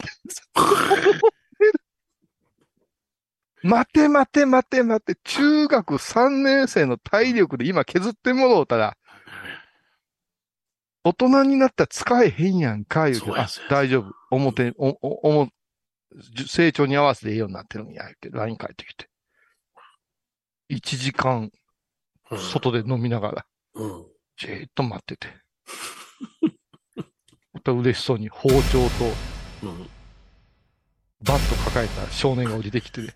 [3.63, 8.97] 待て待て待て待て、中学3年生の体力で今削ってもろうたら、
[11.03, 14.15] 大人になったら使えへんやんか、言うてあ大丈夫。
[14.31, 15.49] 表、お、お、お
[16.47, 19.09] 成長に合わせてええようになってるんや、言って、LINE 返ってきて。
[20.71, 21.51] 1時間、
[22.31, 22.39] う。
[22.39, 24.07] 外で飲みながら、うん。
[24.37, 25.29] じーっと待ってて。
[27.53, 28.55] また嬉しそうに包丁
[29.61, 29.89] とうん。
[31.25, 33.15] バット抱えた少年が降りてきてね。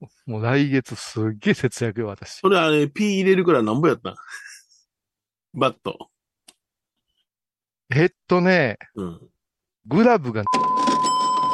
[0.26, 2.34] もう来月すっげえ節約よ、私。
[2.40, 4.10] それあれ、ピー入れるからなんぼやった？
[4.12, 4.16] ん
[5.54, 6.10] バット。
[7.90, 9.30] えっとね、うん。
[9.86, 10.44] グラブが、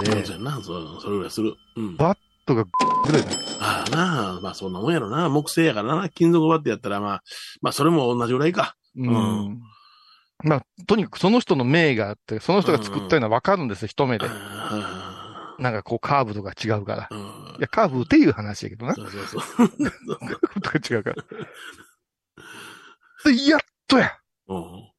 [0.04, 0.60] そうな。
[0.62, 1.54] そう、それぐらいする。
[1.76, 1.96] うん。
[1.96, 3.22] バットがぐらい。
[3.60, 5.28] ああなあ、まあそんなもんやろな。
[5.28, 6.08] 木製やからな。
[6.08, 7.22] 金属バットやったらまあ、
[7.62, 8.76] まあそれも同じぐらいか。
[8.96, 9.62] うん。
[10.42, 14.26] まあ、とにかくその人の命があって、その人が作ったのはわかるんですよ、一目で。
[14.28, 17.08] あなんかこうカーブとか違うから。
[17.10, 17.20] あうん
[17.58, 18.94] いや、カーブっていう話やけどな。
[18.94, 19.68] そうそうそう。
[20.18, 21.16] カーブとか違うから。
[23.24, 24.93] で、やっとやうん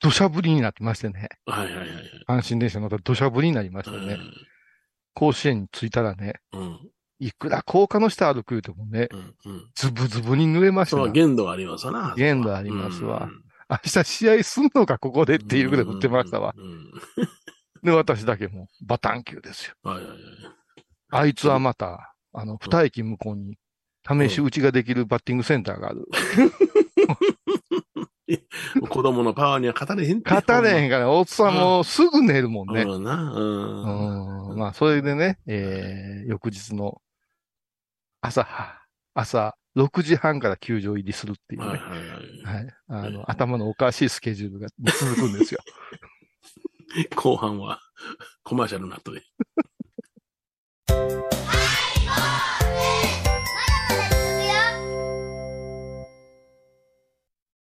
[0.00, 1.28] 土砂降りになってましてね。
[1.46, 2.40] はいはいはいはい。
[2.40, 4.18] 阪神電車乗ったら土砂降りになりましてね。
[5.14, 6.78] 甲子園に着いたらね、うん。
[7.18, 9.08] いくら高架の下歩く言うてもね。
[9.74, 11.08] ズブズブに濡れました。
[11.08, 12.14] 限度ありますわな。
[12.16, 13.42] 限度ありますわうん。
[13.70, 16.54] 明日試合すんのか、ここでっていうぐらい降ってましたわ。
[17.82, 19.74] で、私だけもうバタン級ですよ。
[19.82, 20.18] はいはいはい。
[21.10, 23.58] あいつはまた、あの、二駅向こうに、
[24.08, 26.06] 試し打ちができるバッティングセンターがある。
[28.88, 30.20] 子供のパワーには勝たれへん。
[30.22, 32.82] 勝たれへんから、おっさんもうすぐ寝るもんね。
[32.82, 33.14] うんな。
[33.14, 34.50] うん。
[34.50, 34.58] うん。
[34.58, 37.00] まあ、それでね、えー、翌日の
[38.20, 38.46] 朝、
[39.14, 41.68] 朝6時半から球場入りするっていうね。
[41.68, 42.74] はいはい。
[42.88, 45.60] あの、頭のおかしいスケジュールが続くんですよ。
[47.16, 47.80] 後半は
[48.42, 49.22] コマーシャルになっとで。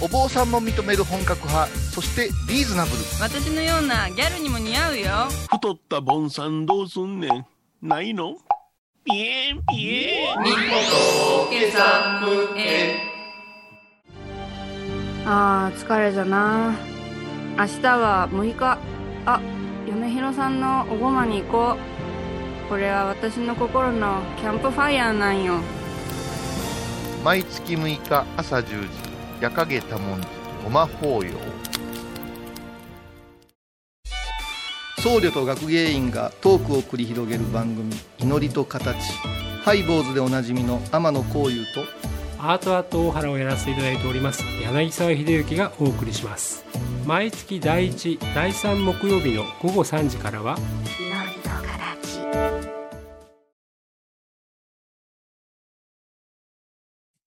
[0.00, 2.96] お坊さんも認める本格派、そしてリーズナブル。
[3.20, 5.10] 私のようなギャルにも似合うよ。
[5.50, 7.44] 太ったボンさんどうすんねん。
[7.82, 8.36] ないの？
[9.04, 10.38] ピエンピエン。
[15.26, 16.76] あー疲れじゃな。
[17.58, 18.78] 明日は6日。
[19.26, 19.40] あ
[19.88, 21.76] 嫁ひろさんのおごまに行こ
[22.66, 22.68] う。
[22.68, 25.54] これは私の心のキャンプファイヤーなんよ。
[27.24, 28.88] 毎月6日朝10時、
[29.40, 30.26] 夜影多文字、
[30.64, 31.30] ごま法要。
[34.98, 38.96] 僧侶と学芸員がトークを繰り広げる番組「祈りと形」
[39.62, 41.84] ハイボーズでおなじみの天野幸雄と
[42.40, 46.64] アートアート大原をやらせていただいております柳沢秀幸がお送りします
[47.06, 50.58] 毎月第1第3木曜日の午後3時からは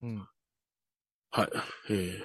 [0.03, 0.30] うん。
[1.31, 1.49] はい。
[1.89, 2.21] えー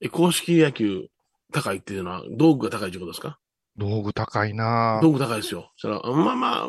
[0.00, 1.06] え、公式野球
[1.52, 3.38] 高いっていうのは道具が高いってことですか？
[3.76, 5.72] 道具高いな道具高いですよ。
[5.76, 6.68] そら、まあまあ、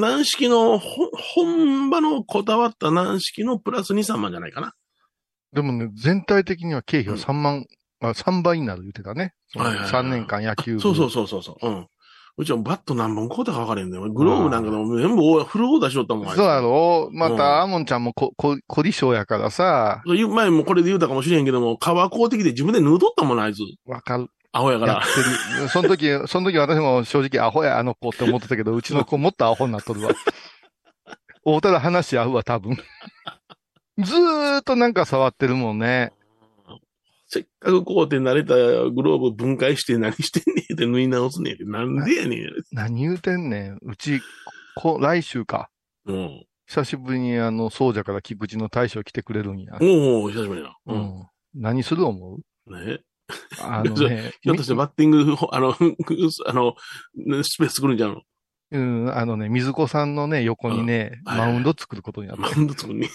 [0.00, 4.72] 軟式の、ほ本場のこだわった軟式のプラス2、3万じゃないかな。
[5.52, 7.66] でもね、全体的には経費は3万、
[8.00, 9.34] あ3倍になる言ってたね。
[9.56, 10.80] はいはいはい3年間野球部。
[10.80, 11.68] そうそうそうそうそう。
[11.68, 11.86] うん。
[12.38, 14.14] うちはバット何本買うたか分かれんねん。
[14.14, 16.36] グローブなんかでも全部おフルオーダーしよったもん。
[16.36, 23.58] そうやろまうんた、アモンちゃんもこ、こ、凝り性やからさ、前もこれで言うたかもしれんけども、皮買うてきて自分で縫うとったもんな、あいつ。
[23.86, 24.28] わかる。
[24.52, 25.02] アホやからやっ。
[25.02, 25.68] てる。
[25.68, 30.10] その時、 その時私も正直アホや、あの子って思ってたけど、うちの子もっとアホになっとるわ。
[31.44, 32.76] 会うたら話合うわ、多分。
[33.98, 36.12] ずーっとなんか触ってるもんね。
[37.28, 38.54] せっかくこうて慣れた
[38.90, 41.64] グローブ分解して何してんねんって縫い直すねんって。
[41.64, 42.40] なんでやねん。
[42.72, 43.78] 何言うてんねん。
[43.82, 44.20] うち、
[44.74, 45.68] こ、来週か。
[46.06, 46.44] うん。
[46.66, 49.76] 久しぶりにあの、総者から菊池の大将来てくれるんや。
[49.80, 50.76] おお久しぶりだ。
[50.86, 51.00] ううん。
[51.00, 51.26] ん。
[51.54, 52.36] 何する思
[52.66, 52.74] う？
[52.74, 53.00] ね。
[53.62, 55.74] あのね、 ひょっとしてバッティング、ほあの、
[56.46, 56.74] あの、
[57.44, 58.22] スペース作るんじゃんの？
[58.70, 62.42] うん、あのね、水子さんのね、横にね、うんマウンド作ることになった。
[62.42, 63.08] マウンド作るに。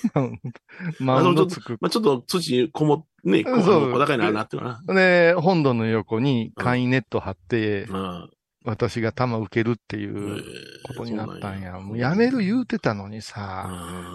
[0.99, 1.77] マウンド作る。
[1.79, 4.81] まあちょっと土こもっ、ね、こうそう小高いななってるな。
[4.87, 8.29] で、本堂の横に簡易ネット張って、まあ、
[8.65, 10.43] 私が球受けるっていえうー
[10.87, 11.79] ことになったんや。
[11.79, 13.69] もうやめる言うてたのにさ、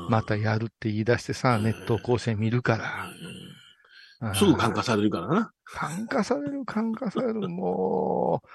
[0.07, 2.85] うんまたやるって言い出してさ、ネット甲子園見るから。
[3.11, 5.53] うんすぐ感化されるからな。
[5.65, 8.49] 感化される、感化される、もう、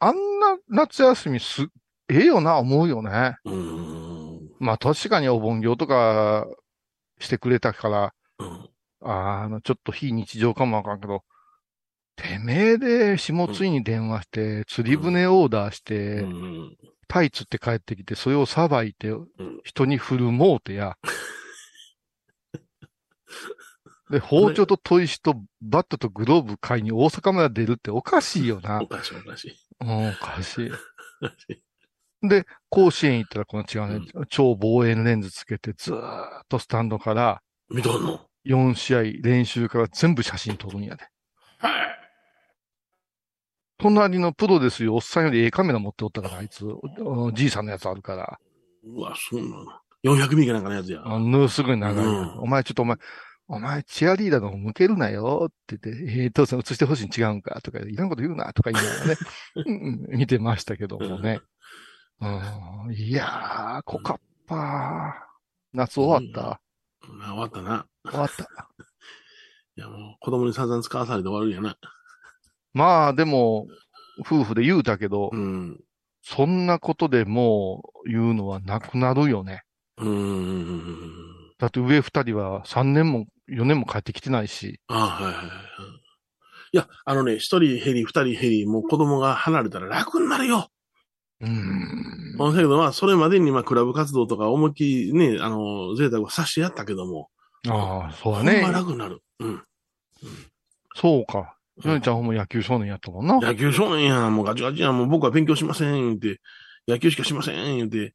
[0.00, 1.68] あんな夏休みす、
[2.08, 3.36] ええよな、思うよね。
[3.44, 4.50] うん。
[4.58, 6.46] まあ確かにお盆行とか
[7.18, 8.68] してくれたから、うん
[9.00, 11.22] あの、ちょっと非日常かもわかんけど、
[12.16, 16.76] てめえで下津井に電話して、釣り船オーダーして、うん
[17.08, 19.28] タイ釣って帰ってきて、それをさばいてん、
[19.62, 20.96] 人に振るもうてや。
[24.10, 28.86] で、包丁と砥石とバットとグローブ買いに大阪まで出るっておかしいよなお。
[28.86, 29.56] かしいおかしい。
[29.80, 30.70] うん、おかしい。
[32.22, 41.04] で、甲子園行ったらこの違うね、超望遠レンズつけて、ずーっとスタンドから見とんの？4試合練習から全部写真撮るんやで。
[41.58, 41.96] はい。
[43.78, 48.38] 隣のプロですよ、おっさんよりええカメラ持っておったから、あいつ、おじいさんのやつあるから。
[48.84, 49.64] うわ、そんなの。
[50.04, 51.02] 400ミリかなんかのやつや。
[51.04, 52.96] あの、すごい長いうんお前ちょっとお前、
[53.48, 59.16] お前チアリーダーの方向けるなよって言って、えー、父さん映してほしいん違うんかとか、いらんこと言うなとか言いながらね、
[59.56, 61.40] うんうん見てましたけどもね。
[62.20, 65.28] うん、いやー、濃かった。
[65.72, 66.50] 夏終わった。
[66.50, 66.56] うん
[67.20, 67.86] 終わったな。
[68.04, 68.44] 終わった。
[69.76, 71.76] いや、もう子供に散々使わされて終わるんやな。
[72.72, 73.66] まあ、でも、
[74.20, 75.80] 夫婦で言うたけど、うん。
[76.22, 79.62] そんなことでもう言うのはなくなるよね。
[79.98, 81.26] うん。
[81.58, 84.80] だって上二人は3年も4年も帰ってきてないし。
[84.88, 85.46] あはいはいはい。
[86.72, 90.68] いや、あのね、一人減り、二人減り、もう子供が離れたら楽になるよ。
[91.40, 92.36] うーん。
[92.38, 97.30] だけど、まあ、それまでに、まあ、クラブ活動とか思いっきりね、あの、贅沢をさしてやったけども。
[97.68, 98.72] ああ、そうだほんまね。
[98.72, 99.20] 楽になる。
[99.40, 99.62] うん。
[100.94, 101.56] そうか。
[101.84, 103.38] ヨネちゃんほんま野球少年やったもんな。
[103.38, 106.40] 野球少年やん、もうガチガチやん、もう僕は勉強しません、言って、
[106.88, 108.14] 野球しかしません、言って、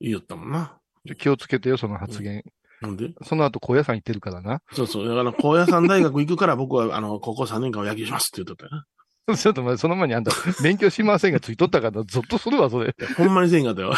[0.00, 0.78] 言ったもんな。
[1.18, 2.44] 気をつけてよ、その発言。
[2.80, 3.12] なんで？
[3.24, 4.62] その後、高野山行ってるからな。
[4.72, 5.08] そうそう。
[5.08, 8.86] だから、高野山大学行くから僕は、あの、高校3年間は野球しますって言っとったよな。
[9.36, 12.94] ちょっと待って、その前にあんた、 勉強しませんがついとったから、ゾッとするわ、それ。
[13.16, 13.94] ほんまにせんかったよ。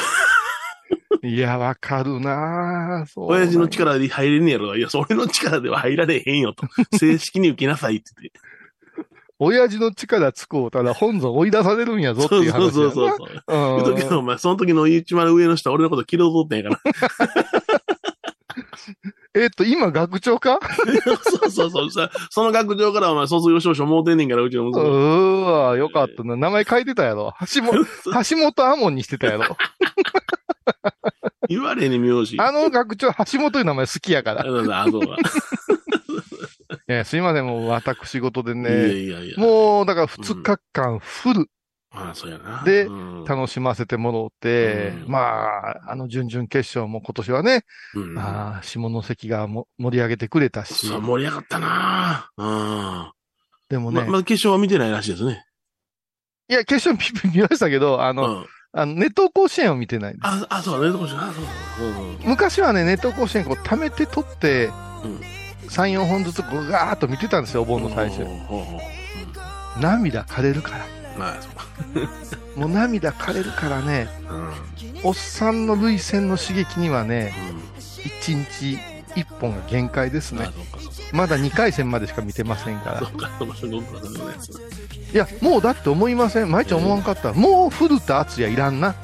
[1.24, 3.26] いや、わかるなぁそう。
[3.26, 4.76] 親父の力で入れねえやろ。
[4.76, 6.66] いや、それの力では入られへんよと。
[6.98, 8.40] 正式に受けなさいって言って。
[9.38, 12.60] 親父の力つこうたら本尊追い出されるんやぞっていう話。
[12.60, 13.28] そうそうそうそう。
[13.48, 17.81] 言うとくけど、お前、その時の一番上の人は俺のこと嫌うとったんやから。
[19.34, 20.58] えっと、今学長か？
[21.22, 21.90] そうそうそう。
[21.90, 24.84] さその学長からお前卒業証書もうてんねんから、うちのう息子。
[24.84, 26.36] ーわ、よかったな。
[26.36, 27.34] 名前書いてたやろ。
[27.54, 29.56] 橋本、橋本アモンにしてたやろ。
[31.48, 32.36] 言われへんねん、名字。
[32.38, 34.40] あの学長、橋本いう名前好きやから。
[34.42, 35.16] あそうだ、あそうだ。
[36.88, 38.94] えすいません、もう私事でいやね。
[38.94, 39.36] いやいや。
[39.36, 41.46] もう、だから2日間フル
[41.94, 42.62] ああ、そうやな。
[42.64, 53.12] でうん楽しませてもろって、うんまあ、あの準々決勝も今年はね、うんああ下関がも盛り上げてくれたしそ、う、盛り上がったなうん。
[53.68, 55.44] でもね、ま、まだ決勝は見てないらしいですね。
[56.48, 58.46] いや、決勝見見ましたけど、あの、うん。
[58.74, 60.16] あの、ネット甲子園を見てない。
[60.20, 61.20] あ、あ、そうだね、どうしよう。
[61.20, 62.00] あ、そうだ。
[62.00, 62.18] うんうん。
[62.24, 64.66] 昔はね、ネット甲子園こう貯めて取って、
[65.04, 65.20] うん
[65.68, 68.36] 3、4本ずつこうガーッと見てたんですよ、お盆の最初ほう。
[68.46, 71.01] ほうほう涙枯れるから。
[71.18, 71.66] まあ、そうか。
[72.56, 74.50] もう涙枯れるからね、うん。
[75.04, 77.34] おっさんの涙腺の刺激にはね、
[78.22, 78.78] 1日
[79.14, 80.48] 1本が限界ですね。
[81.12, 83.00] まだ2回戦までしか見てませんから。
[83.00, 83.04] い
[85.16, 86.50] や、もうだって思いません。
[86.50, 87.32] 毎日思わんかった。
[87.32, 88.94] もう古田敦也いらんな。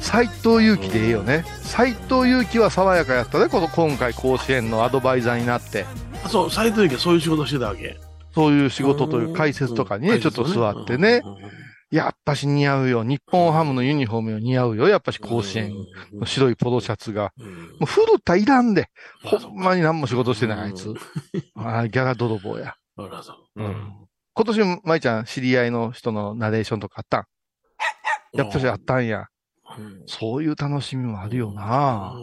[0.00, 1.44] 斎藤佑樹でええよね。
[1.62, 5.86] 斎藤佑樹は爽やかやったね、この今回甲子園のアドバイザーになって。
[6.24, 7.98] あそう、斎藤由貴はそういう仕事してたわけ。
[8.34, 11.22] そういう仕事という解説とかにね、ちょっと座ってね。
[11.24, 11.32] うん。
[11.32, 11.50] うん
[11.90, 13.02] やっぱし似合うよ。
[13.02, 14.86] 日本ハムのユニフォームよ似合うよ。
[14.86, 15.74] やっぱし甲子園
[16.12, 17.32] の白いポロシャツが。
[17.36, 17.46] うん。
[17.48, 18.86] もう古田いらんで。
[19.24, 20.94] まあほんまに何も仕事してない、あいつ。
[21.56, 22.76] ああ、ギャラ泥棒や。
[22.96, 23.10] 今
[24.46, 27.24] 年、舞ちゃん、知り合いの人のナレーションとかあったん？
[28.38, 29.26] やっぱしあったんや。
[29.76, 30.02] うん。
[30.06, 32.14] そういう楽しみもあるよな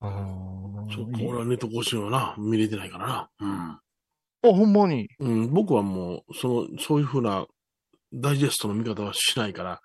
[0.00, 0.88] うんうん。
[0.94, 3.80] そっか、俺はネット更新はな、見れてないからな。
[4.42, 5.08] あ、ほんまに。
[5.18, 5.28] うん。
[5.28, 7.46] うん、僕はもう、その、そういうふうな、
[8.12, 9.80] ダイジェストの見方はしないから、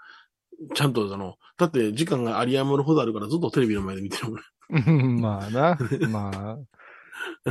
[0.75, 4.39] ちゃんと、あの、だって時間が有り余るほどあるからずっとテレビの前で見てるもん。
[4.69, 4.79] う
[5.17, 5.77] んまあな。
[6.09, 6.57] まあ。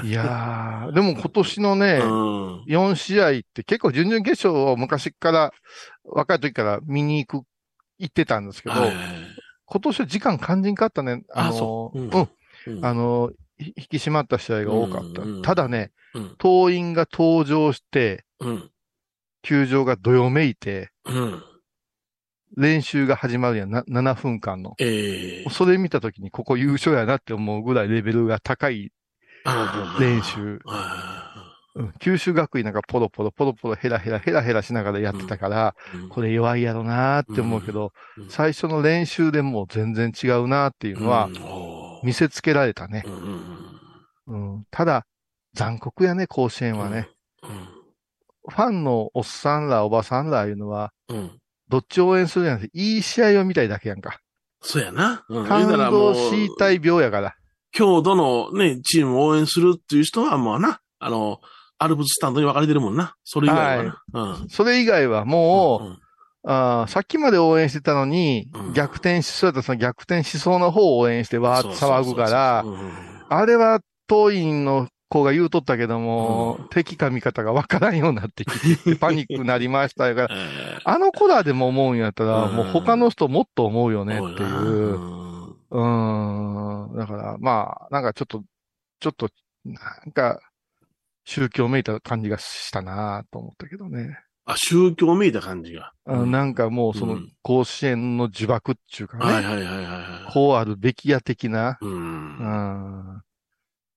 [0.03, 2.65] いやー、でも今年のね、うん。
[2.65, 5.53] 4試合って結構準々決勝を昔から、
[6.05, 7.47] 若い時から見に行く、
[7.99, 8.93] 行ってたんですけど、はい
[9.73, 11.23] 今年は時間肝心かったね。
[11.33, 12.29] ああの、そううんうん、
[12.77, 15.23] うんあの、ひ引き締まった試合が多かった。
[15.23, 16.35] うんうんただね、うん。
[16.39, 18.71] 党員が登場して、うん。
[19.43, 21.43] 球場がどよめいて、うん。
[22.57, 24.75] 練習が始まるやん、な7分間の。
[24.79, 25.51] ええ。
[25.51, 28.93] それ見たときにここ優勝やなって思うぐらいレベルが高い
[29.99, 30.61] 練習。
[30.67, 31.33] あ
[31.75, 31.93] うん。
[31.99, 38.29] 九州学院なんかポロポロポロポロヘラヘラヘラヘラしながらやってたから、ーこれ弱いやろなーって思うけど、うん。
[38.29, 41.31] 最初の練習でもう全然違うなーっていうのは
[42.03, 43.11] 見せつけられたねう。
[43.11, 43.13] ん
[44.27, 45.07] うんうん、ただ、
[45.55, 47.09] 残酷やね、甲子園はね。
[47.43, 47.83] うん
[48.49, 51.31] ファンのおっさんらおばさんらいうのは、うん。
[51.69, 54.19] どっち応援するんやなくて、いい試合を見たいだけやんか。
[54.61, 55.25] そうやな。
[55.29, 57.35] うん感動しいたい病やから。
[57.73, 61.41] 郷土のね、チームを応援するっていう人はもうな、あの、
[61.79, 63.15] アルプススタンドに分かれてるもんな。
[63.25, 64.03] それ以外はな。
[64.13, 64.49] うん。
[64.49, 65.99] それ以外はもう、うん
[66.45, 68.73] あーさっきまで応援してたのに、うん。
[68.75, 72.65] 逆転しそうやったらその逆転しそうな方を応援してわーっと騒ぐから
[73.29, 76.69] あれは当院の子が言うとったけども、うん。
[76.71, 82.57] 敵か味方がわからんようになってきて、パニックになりましたから、 えあの子らでも思うんやったら、うん。
[82.57, 84.53] もう他の人もっと思うよーねっていそ
[85.71, 85.79] うう。
[86.95, 86.97] ん。
[86.97, 88.43] だから、まあ、なんかちょっと、
[89.01, 89.29] ちょっと、
[89.65, 90.41] なんか、
[91.25, 94.19] 宗教めいた感じがしたなと思ったけどね。
[94.45, 95.93] あ、宗教めいた感じが。
[96.05, 100.33] あなんかもうそのうん甲子園の呪縛っていうかね、はいはいはいはいはい。
[100.33, 101.87] こうあるべきや的な、う。
[101.87, 103.23] うんん。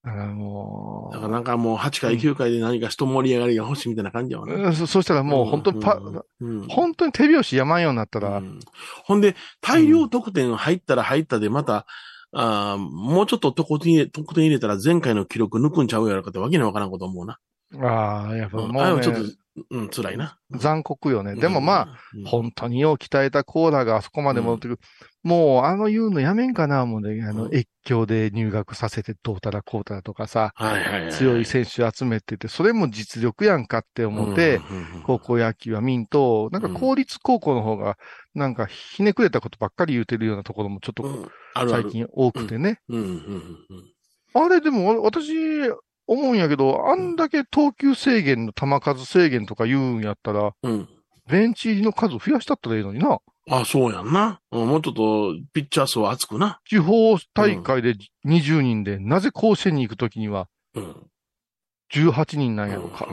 [0.04, 4.68] だからもだからなんかもう8回9回で何か一盛り上がりが欲しいみたいな感じやわう、な。
[4.68, 6.12] うんそそしたらもう本当にパ、う
[6.48, 8.60] んうん本当に手拍子やまんようになったら、うん
[9.04, 11.88] ほんで、大量得点入ったら入ったで、また、
[12.34, 17.40] あーもうちょっと得点入れ得点入れたら前回の記録抜くんちゃうやろかってわけにわからんこと思うな。
[17.82, 19.22] ああ、やっぱうんもう、ねあれはちょっと、
[19.72, 20.38] うん、辛いな。
[20.52, 21.36] 残酷よね。
[21.36, 24.80] でもまあ、うん、本当によう鍛えたコーラがあそこまで戻ってくる。
[25.24, 27.24] もう、あの言うのやめんかな、思うね。
[27.24, 34.60] あの、うん越境で入学させてどうたらこうたらとかさ、はいはいはい、強い選手集めてて、それも実力やんかって思って、
[35.06, 37.98] 高校野球は見んと、なんか公立高校の方が、
[38.34, 41.86] なんかひねくれたことばっかり言うてるようなところもちょっと最。
[41.92, 42.80] 近多くてね。
[44.34, 45.32] あれでも私、
[46.08, 50.72] 思うんやけど、あんだけ投球制限の球数制限とか言うんやったら、うん。
[50.72, 50.90] うん。
[51.28, 53.20] ベンチ入りの数増やしたったらいいのにな。
[53.50, 54.40] あ、そうやんな。
[54.52, 56.60] うんもうちょっと、ピッチャー層厚くな。
[56.66, 60.96] 地方大会で20人で、なぜ甲子園に行くときにはうん。
[61.94, 63.08] 18人なんやろか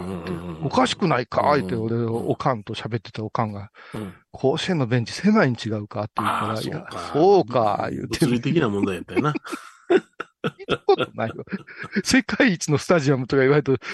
[0.63, 4.15] おかしくないか言って、うん俺、おかんと喋ってたおかんが、うん。
[4.31, 7.11] 甲子園のベンチ狭いに違うかって言うかああ、ら、そうか。
[7.13, 9.35] そうか、言うて物理的な問題やったよな。
[10.87, 11.45] ことないわ。
[12.05, 13.85] 世界一のスタジアムとか言われると、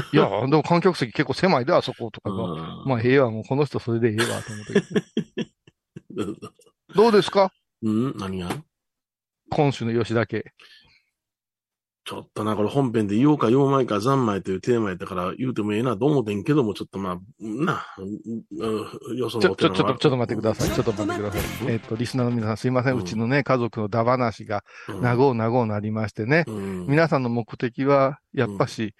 [0.12, 2.44] いや、でも観客席結構狭いで、あそことかが。
[2.82, 6.40] うんまあ、ええわ、もうこの人それでええわ、と思って。
[6.94, 7.52] どうですか？
[7.82, 8.16] うん？
[8.18, 8.50] 何が？
[9.50, 10.52] 今週の吉田家。
[12.06, 20.68] ちょっとな、これ本編で言おうか言おうまいか三昧というテーマやったから言うてもええなと思ってんけども、ちょっとまあ、な、うんよそちょ、ちょ、ちょっと、ちょっと待ってください。
[20.68, 20.72] い。
[20.72, 21.72] ちょっと待ってください。
[21.72, 22.92] えっと、リスナーの皆さんすいません。
[22.92, 26.44] うんうちのね、家族のダ話が、うん長う長うなりましてね。
[26.46, 28.94] うん皆さんの目的は、やっぱし、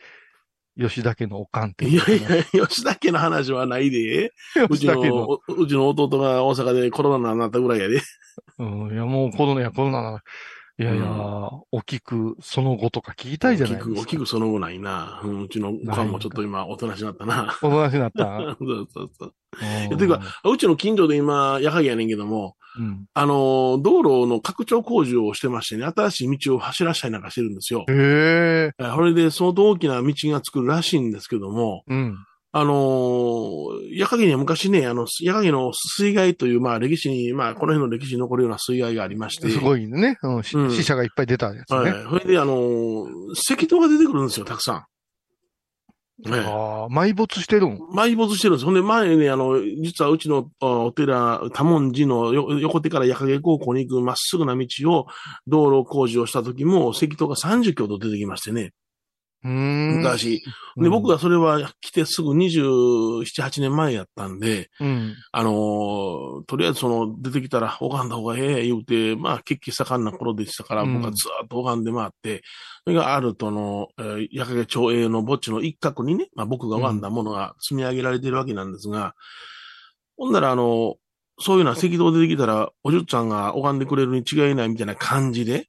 [0.79, 4.33] 吉田家のおかんっていやいや、吉田家の話はないで。
[4.69, 5.41] うちの。
[5.47, 8.01] うちの弟が大阪でコロナになったぐらいやで。
[8.59, 10.23] うん、いや、もうコロナやコロナな。
[10.77, 11.05] いやいや、
[11.71, 13.93] 大きくその後とか聞きたいじゃないですか。
[13.93, 15.21] 大きく、大きくその後ないな。
[15.23, 17.57] うん、うちのおかんもちょっと今、おとなしになったな。
[17.63, 18.57] お話になった。
[18.59, 19.35] そうそうそう。
[19.91, 23.07] うんていうか、うちの近所で今、矢作やねんけども、うん。
[23.15, 27.85] あの、道路の拡張工事をしてましてね、新しい道を走らしたりなんかしてるんですよ。
[27.89, 28.85] へえ。
[28.85, 32.17] えそれで相当大きな道が作るらしいんですけども、うん。
[32.57, 39.49] あのー、矢影には昔ね、あの、矢影の水害という、まあ歴史に、まあこの辺の歴史に残るような水害がありまして。
[39.49, 40.19] すごいね。
[40.23, 40.43] うん。
[40.45, 41.93] 死者がいっぱい出たやつはい。
[41.93, 41.99] ね。
[42.09, 43.07] それで、あのー
[43.53, 44.85] 赤道が出てくるんですよ、たくさん。
[46.27, 47.81] ええああ、埋没してるん？
[47.93, 48.65] 埋没してるんです。
[48.65, 55.07] ほんで、前ね、あの、実はうちのあお寺、多文字のよ横手から矢影高校に行くまっすぐな道を、
[55.49, 58.71] 道路工事をした時も、赤道が30キロと出てきましてね。
[59.45, 59.97] うーん。
[59.99, 60.41] 昔。
[60.41, 65.15] で、うん僕がそれは来てすぐ27、8年前やったんで、うん。
[65.31, 72.43] あのーとりあえずその、出てきたら拝んだ方がええ言うて、まあ、血気盛んな頃でしたから、うん僕はずーっと拝んで回って、
[72.85, 79.15] それがあるとの、えー、矢影町営の墓地の一角にね、まあ僕が拝んだものが積み上げられているわけなんですが、
[80.17, 80.97] ほんならあの、
[81.41, 85.69] そういうのは赤道出てきたら、おじゅっちゃんが拝んでくれるに違いないみたいな感じで、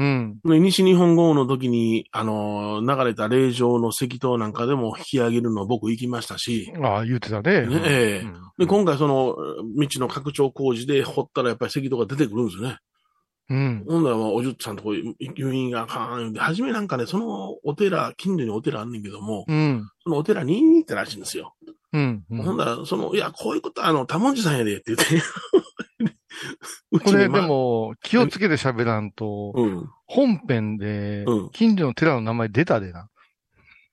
[0.00, 0.40] うん。
[0.46, 7.66] で西日本豪雨の時に、あの、流れた霊場の赤道なんかでも引き上げるの僕行きましたし、ああ、言うてたね。
[7.66, 9.36] ねええうんで、今回その、
[9.76, 12.78] 道の拡張工事で掘ったらやっぱり赤道が出てくるんですよね。
[13.50, 13.84] うん。
[13.86, 19.90] ほんなら、まあおじゅっちゃんとこ入院があかん言うて、初めなんかね、そのお寺、近所にお寺あんねんけども、うん。
[20.04, 21.54] そのお寺に行ったらしいんですよ。
[21.92, 22.24] うん。
[22.30, 25.22] うんほんなら、その、いや、こういうことはあの、多文字さんやで、って言って。
[26.92, 29.88] うこれでも、気をつけて喋らんと、うん。
[30.06, 33.08] 本編でうん、近所の寺の名前出たでな。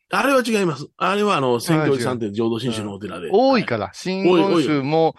[0.10, 0.88] あれは違います。
[0.98, 3.30] あれはあの、宣教師さんって浄土真宗のお寺で。
[3.32, 5.16] 多いから、新言宗も、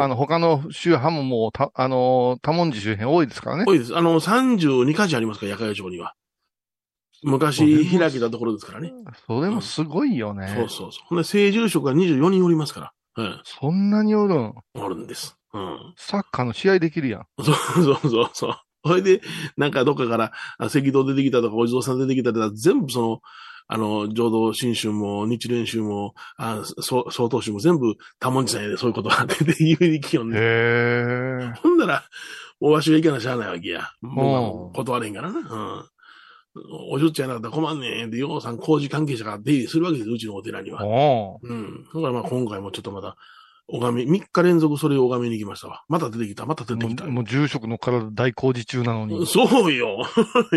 [0.00, 3.64] あの、他の宗派ももう、た、あの、多文字周辺多いですからね。
[3.66, 3.96] 多いです。
[3.96, 6.14] あの、32カ所ありますから、八海町には。
[7.22, 8.92] 昔、開けたところですからね。
[9.26, 10.48] それもすごいよね。
[10.54, 11.06] そうそうそう。
[11.08, 12.92] ほんで、聖住職が24人おりますから。
[13.16, 13.40] うん。
[13.44, 14.54] そんなにおるん？
[14.74, 15.36] おるんです。
[15.52, 15.94] うん。
[15.96, 17.26] サッカーの試合できるやん。
[17.42, 18.56] そうそうそうそう。
[18.84, 19.20] それで、
[19.56, 23.20] なんかどっかから、あ赤道出てきたとか、お地蔵さん出てきたとか、全部その、
[23.68, 30.38] あの、浄土真宗も、日蓮宗も、あ総総統宗も全部多文字さんやで、そういうことがあって、言うに来よんね。
[30.38, 31.52] へえ。
[31.62, 32.04] ほんなら、
[32.60, 33.90] もうわしが行かなしゃあないわけや。
[34.02, 35.38] 僕はうん断れんからな。
[35.38, 35.84] うん。
[36.90, 40.86] おじゅっちゃなかったら困んねんって、ようさん工事関係者が出入りするわけです、うちのお寺には。
[40.86, 41.84] おうん。
[41.84, 43.16] だからまあ今回もちょっとまた、
[43.68, 45.82] 拝み、3日連続それを拝みに行きましたわ。
[45.88, 47.04] また出てきた、また出てきた。
[47.04, 49.26] もうもう住職の体大工事中なのに。
[49.26, 50.06] そうよ。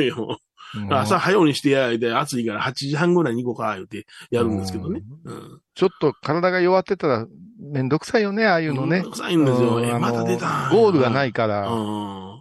[0.89, 5.01] 朝早うにしてや、で、暑いから8時半ぐらいに行こうか、言うてやるんですけどね。
[5.24, 5.61] うん。
[5.76, 7.28] ちょっと体が弱ってたら
[7.59, 8.97] めんどくさいよね、ああいうのね。
[8.97, 9.80] めんどくさいんですよ。
[9.84, 10.70] え、また出た。
[10.72, 11.67] ゴールがないから。
[11.70, 12.34] うん。
[12.34, 12.39] うん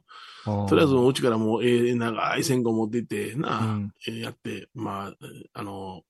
[0.67, 5.13] とりあえず、うちからもう、ええ長い線香持って行って、な、うんえーやって、まあ、
[5.53, 6.01] あの、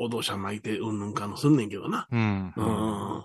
[0.00, 2.08] お堂車巻いて、うんぬんかのすんねんけどな。
[2.10, 2.52] うん。
[2.56, 3.24] うん。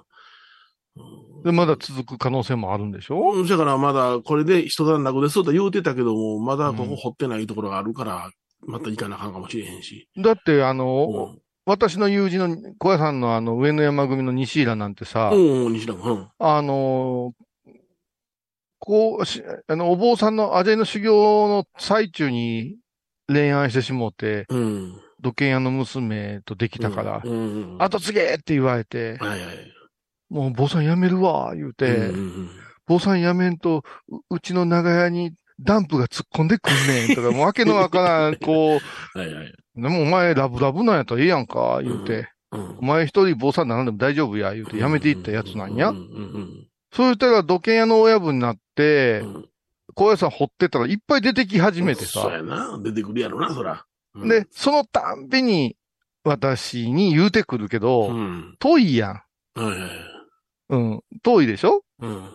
[1.43, 3.31] で、まだ続く可能性もあるんでしょ？
[3.31, 3.47] うん。
[3.47, 8.29] だからまだ、これで一段落ですと言うてたけども、まだここ掘ってないところがあるから、
[8.65, 10.07] また行かなあかんかもしれへんし。
[10.17, 11.39] だって、あうの、ん。
[11.65, 16.11] 私の友人の小屋さんのあの、上野山組の西浦なんてさ、うん、西田君。
[16.11, 16.27] うん。
[16.39, 17.33] あの、
[18.79, 22.77] こうし、あの、お坊さんのアジェイの修行の最中に
[23.27, 25.01] 恋愛してしもうて、うん。
[25.21, 27.31] 土建屋の娘とできたから、うん。
[27.31, 27.77] うん。
[27.81, 29.73] 後継げって言われて、はいはい。
[30.29, 32.49] もう坊さん辞めるわ、言うて、うんうん
[32.89, 38.79] 坊さん辞めんと、ううちの長屋にダンプが突っ込んでくんねんとか、もうわけのわからん、 こ
[39.15, 39.21] うん。
[39.21, 39.45] はいはい。
[39.47, 42.85] う、でもお前ラブラブなんやったらええやんか、言うて、うんお。
[42.85, 45.97] 前一人坊さんならんでも大丈夫や、言うて辞めていったやつなんやうん。
[45.97, 49.49] うんそう言ったら土建屋の親分になってう、ん。
[49.95, 52.37] 高野山掘ってたらいっぱい出てき始めてそうさ。
[52.37, 52.79] やな。
[52.81, 53.85] 出てくるやろな、そら。
[54.15, 55.75] うんで、、そのたんびに
[56.23, 58.55] 私に言うてくるけうど、ん。
[58.59, 59.11] 遠いやん。
[59.11, 59.23] は
[59.57, 59.91] いはいはい。
[60.69, 61.01] うん。
[61.21, 61.83] 遠いでしょ？
[61.99, 62.29] うん。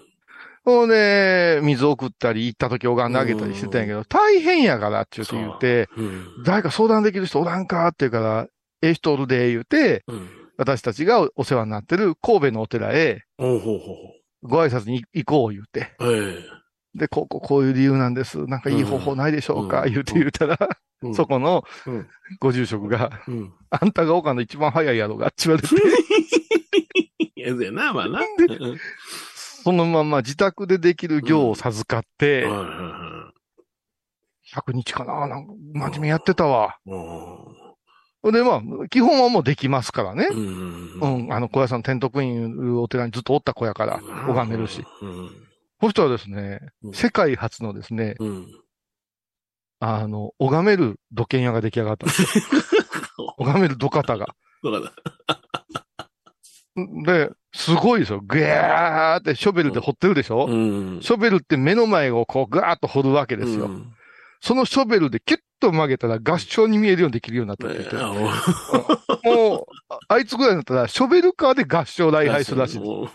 [0.65, 6.45] ほんで、水送ったり行った時拝んであげたりしてたんやけど、大変やからって言って言って、うん。
[6.45, 8.47] 誰か相談できる人おらんかって言うから、
[8.83, 10.29] ええ人おるで、言うて、うん。
[10.57, 13.25] 私たちがお世話になってる神戸のお寺へ
[14.43, 15.93] ご挨拶に行こう言うて。
[16.95, 18.47] で、こう、こうこういう理由なんです。
[18.47, 20.59] なんかいい方法ないでしょうか、うん言うて言うたら、
[21.03, 21.13] え。
[21.13, 22.09] そこのうん
[22.41, 23.53] ご住職が、うん。
[23.69, 25.75] あんたがおかんの一番早いやろがって言われて、
[27.37, 28.21] やな、まあな。
[29.67, 33.33] うんそのまま自宅でできる行を授かって、はいはいは
[34.55, 36.79] 100日かななんか真面目やってたわ。
[38.33, 40.29] で、まあ、基本はもうできますからね。
[40.31, 44.85] うんうん、あの、小屋さん、天徳院お寺にずっとおった小屋から、拝めるし。。
[45.03, 45.31] うん。
[45.81, 48.47] そしたらですね、うん世界初のですね、うん。
[49.81, 52.45] あの、拝める土建屋が出来上がったんですよ。
[53.37, 54.35] 拝める土方が。
[56.77, 58.21] で、すごいですよ。
[58.25, 61.01] ぐーってショベルで掘ってるでしょ、うん。
[61.01, 63.67] ショベルって目の前をこうぐーっと掘るわけですよ。
[63.67, 63.93] うん
[64.45, 67.97] そのショベルでキュッと曲げたら合唱に見えるようにできるようになったって言って。
[67.97, 68.09] あ
[69.25, 69.67] もう、
[70.09, 72.87] ああいつぐらいになったら、ショベルカーで合唱礼拝するらしいです。
[72.87, 73.09] もう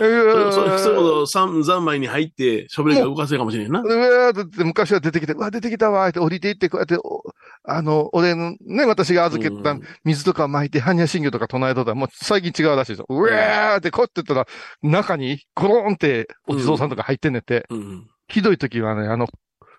[0.00, 3.80] えーそれ、それこそ三三昧に入って、ショベルが動かせるかもしれんな。
[3.80, 7.22] うわーって昔は出てきて、うわ、出てきたわーって降りていって、こうやって、お
[7.64, 13.06] あの、俺のね、私が預けた水とか撒いて、般若心経とか唱えとったら、もう最近違うらしいですよ。
[13.08, 14.46] うわーってこうやって言ったら、
[14.82, 18.06] 中にゴローンってお地蔵さんとか入ってんねって、うん。
[18.28, 19.26] ひどい時はね、あの、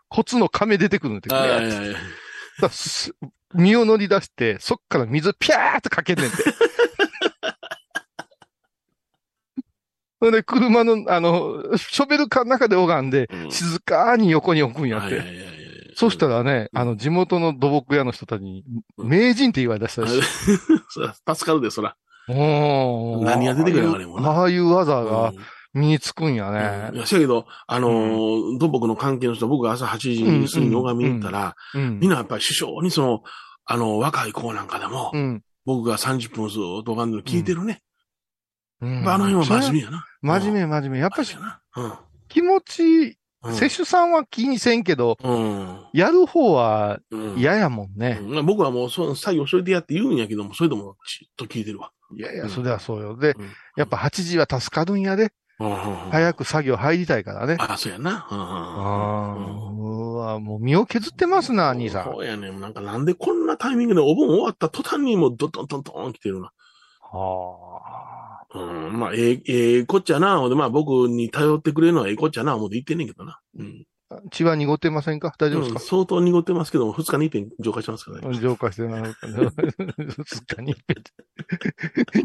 [0.10, 1.30] 骨の亀出てくるんって、
[3.54, 6.38] 身を乗り出して、そっから水ピャーってかけんねんて。
[10.20, 15.22] それで、車の、あの、ショベルカーの中で拝んで、うん静かに横に置くんやって。
[15.96, 18.64] そしたらね、あの、地元の土木屋の人たちに、
[18.98, 20.22] 名人って言われ出したらしい。
[20.22, 21.96] 助かるで、そら。
[22.30, 25.38] おー何が出てくるかわかんないもああいう技がうん
[25.78, 26.52] 身につくんやい
[26.92, 27.00] ね。
[27.00, 32.10] や、せやけど、あのー土木の関係の人、僕が朝8時に過ぎに拝みに行ったら、うんみん。
[32.10, 33.24] なやっぱり首相にその、
[33.66, 35.44] あの、若い子なんかでも、うん。
[35.66, 37.82] 僕が30分ずっと拝んでるの聞いてるね。
[38.82, 40.06] うんあの辺は真面それ目やな。
[40.22, 41.00] 真面目、真面目。
[41.00, 41.36] やっぱし。
[42.30, 42.84] 気持ち、
[43.44, 45.80] うん接種さんは気にせんけど、うん。
[45.94, 47.38] やる方はうん。
[47.38, 48.20] 嫌やもんね。
[48.22, 51.92] うん僕はもう、その作業しといてやって言うんやけども、それでもじっと聞いてるわ。
[52.18, 53.16] いやいうや、んそれはそうよ。
[53.16, 55.32] で、うんやっぱ8時は助かるんやで。
[55.58, 57.58] 早く作業入りたいからね。
[57.60, 58.28] あ、そうやな。
[58.30, 62.04] ああ、うわ、もう身を削ってますな、兄さん。
[62.06, 62.60] そうやねん。
[62.60, 66.52] なんかなんでこんなタイミングでお盆終わった途端にもうドドンドンドン来てるな。
[67.02, 69.00] はうん。
[69.00, 70.48] まあ、ええ、ええこっちゃな。
[70.48, 72.56] で、まあ僕に頼ってくれるのはええこっちゃな。
[72.56, 73.40] 思って言ってんねんけどな。
[73.58, 73.86] うん。
[74.10, 74.22] あ。
[74.32, 75.34] 血は濁ってませんか？
[75.38, 75.80] 大丈夫ですか？
[75.80, 78.40] うん相当濁ってますけども、二日に一遍浄化してますからね。
[78.40, 79.52] 浄化してなのかな。
[79.52, 81.04] 二日に一遍。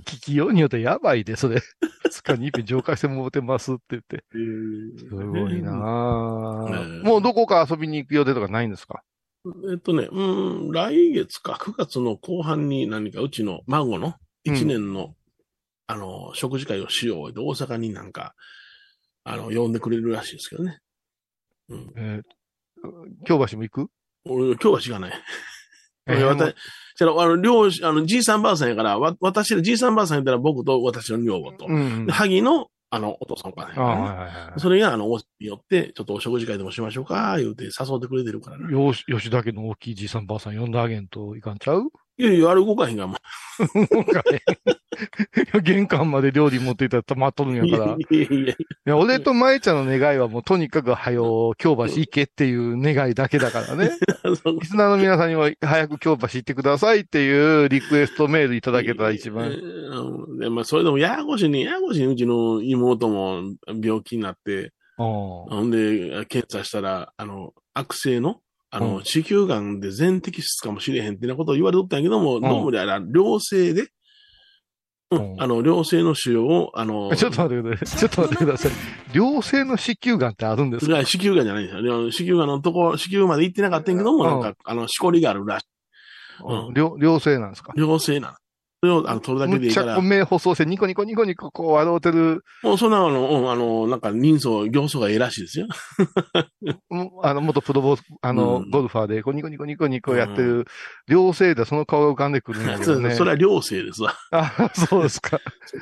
[0.00, 1.60] 聞きようによってやばいで、それ。
[2.10, 4.24] 二日に一遍浄化してもうてますって言って。
[4.30, 9.02] すごいなえもうどこか遊びに行く予定とかないんですか？
[9.72, 14.14] えっとね、うん、来月か、9月の後半に何かうちの孫の
[14.46, 15.14] 1年の、
[15.88, 18.34] あの、食事会をしようで、大阪になんか、
[19.24, 20.78] あの、呼んでくれるらしいですけどね。
[21.68, 21.92] うん。
[21.96, 22.22] えー
[23.24, 23.88] 京橋も行く？
[24.24, 25.12] 俺、今日は知らない。
[26.08, 26.54] えー私、
[26.96, 32.06] じゃあ、あの、両親、あの、じいさんばあさんやから、わ、私ら、じいさんばあさんやったら僕と私の女房と、うん。
[32.06, 34.08] で萩の、あの、お父さんからね、はいはい
[34.50, 34.60] はい。
[34.60, 38.72] それが、あの、おによって、ちょっとお食事会でもしましょうか、言うて誘ってくれてるからね。
[38.72, 41.84] よし、吉田家の大きいじいさんばあさん呼んであげんといかんちゃう？
[42.18, 43.16] いやいや、あれ動かへんが、も
[43.74, 44.42] なんかね
[45.62, 47.66] 玄関まで料理持っていったら止まっとるんう。
[47.66, 47.92] やから。
[47.92, 48.54] いいやいやいや
[48.84, 53.90] や、俺と舞ちゃんの願いはもうとにかく早う京橋行けっていう願いだけだからね。
[54.60, 59.48] リスナーの皆さんにも早く京橋行ってくださいっていうリクエストメールいただけたら一え番。
[59.50, 61.60] ーでまあ、それでもややこしいね。
[61.62, 63.42] ややこしいねうちの妹も
[63.82, 68.40] 病気になって、うんほんで、検査したら、あの、悪性の、
[68.74, 73.82] あの、うん子宮がんで全摘出かもしれへんってなことを言われとったんやけども、んどうもであら、良性で、
[75.10, 77.98] うんうんあの、良性の腫瘍を、あの、 ちょっと待ってください。
[78.00, 78.72] ちょっと待ってください。
[79.12, 80.92] 良性の子宮がんってあるんですか？
[80.94, 82.10] が子宮がんじゃないんですよ。
[82.10, 85.66] 子宮がんのとこ、子宮まで行ってなかったんやけども、うんなんか、あの、しこりがあるらしい。
[86.44, 87.74] うん良良性なんですか？
[87.76, 88.34] 良性なの。
[88.82, 95.68] それを、あの、取るだけでいいからむっちゃニコニコニコニコこう笑うてる、もうそんなあの、うんあの、なんか人相、行相がええらしいですよ。
[96.90, 100.66] うんあの、元プロボあの、うんゴルファーでこうニコニコニコニコやってる、
[101.06, 103.10] 良性でその顔が浮かんでくるんだけそどね。
[103.10, 104.16] う それは良性ですわ。
[104.32, 105.38] あ、そうですか。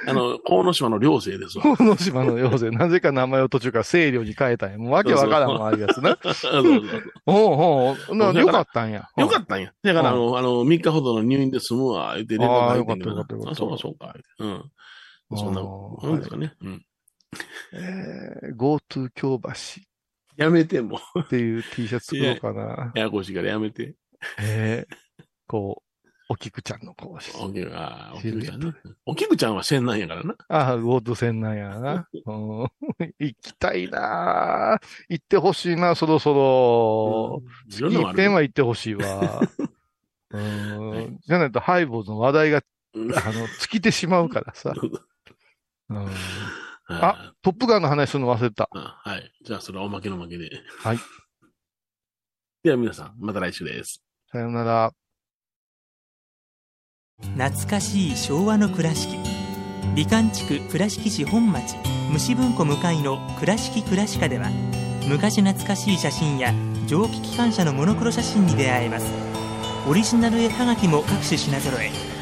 [0.07, 1.65] あの、鴻島の良性ですわ。
[1.75, 4.79] この島の妖精、なぜか名前を途中から清涼に変えたんや。
[4.79, 6.19] もうわけわからんもんあるやつな。
[6.23, 6.83] そうそうそう
[7.25, 9.09] おうなよかったんや。
[9.17, 9.73] よかったんや。
[9.83, 12.47] だから、あの、あの、3日ほどの入院で済むわ、言って連
[12.91, 14.15] かったよかったあ、そうか、そうか。
[14.39, 14.71] うん。
[15.37, 16.55] そんな、あーなんですかね。
[16.61, 16.87] うん。
[17.73, 19.51] えー、GoTo 京橋
[20.37, 21.21] やめて、もう。
[21.21, 22.93] っていう T シャツ作ろうかな。
[22.95, 23.95] ややこしいからやめて。
[24.41, 25.91] えー、こう、
[26.33, 27.51] お菊ちゃんのこうおきく、お
[28.21, 28.73] きくちゃんね。
[29.05, 30.37] おきくちゃんは線なんやからな。
[30.49, 32.09] ああ、GoTo 戦なんやな。
[32.25, 32.69] うん
[33.19, 34.79] 行きたいな
[35.09, 37.43] 行ってほしいな、そろそろ。
[37.43, 39.41] うんいろんなのある一遍は行ってほしいわ。
[40.31, 41.19] うん。
[41.21, 42.65] じゃないとハイボーズの話題が、うん
[42.95, 44.75] あの、尽きてしまうからさ。
[45.89, 46.09] うん。
[46.93, 48.69] あトップガンの話するの忘れた。
[48.73, 49.33] あはい。
[49.45, 50.51] じゃあ、それはおまけのまけで。
[50.79, 50.99] はい。
[52.65, 54.03] では、皆さん、また来週です。
[54.31, 54.93] さよなら。
[57.37, 59.17] 懐かしい昭和の倉敷
[59.95, 61.77] 美観地区倉敷市本町
[62.11, 64.49] 虫文庫向かいの「倉敷倉歯科」では
[65.07, 66.55] 昔懐かしい写真や
[66.87, 69.07] 蒸気機関車のモノクロ写真に出会えます
[69.87, 72.10] オリジナル絵はがきも各種品揃え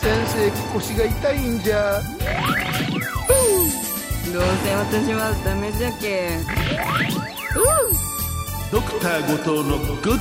[0.00, 2.00] 先生腰が痛いんじゃ。
[4.32, 6.38] どうせ私はダメじゃけ
[8.70, 10.20] ドクター後藤のグッドヘッ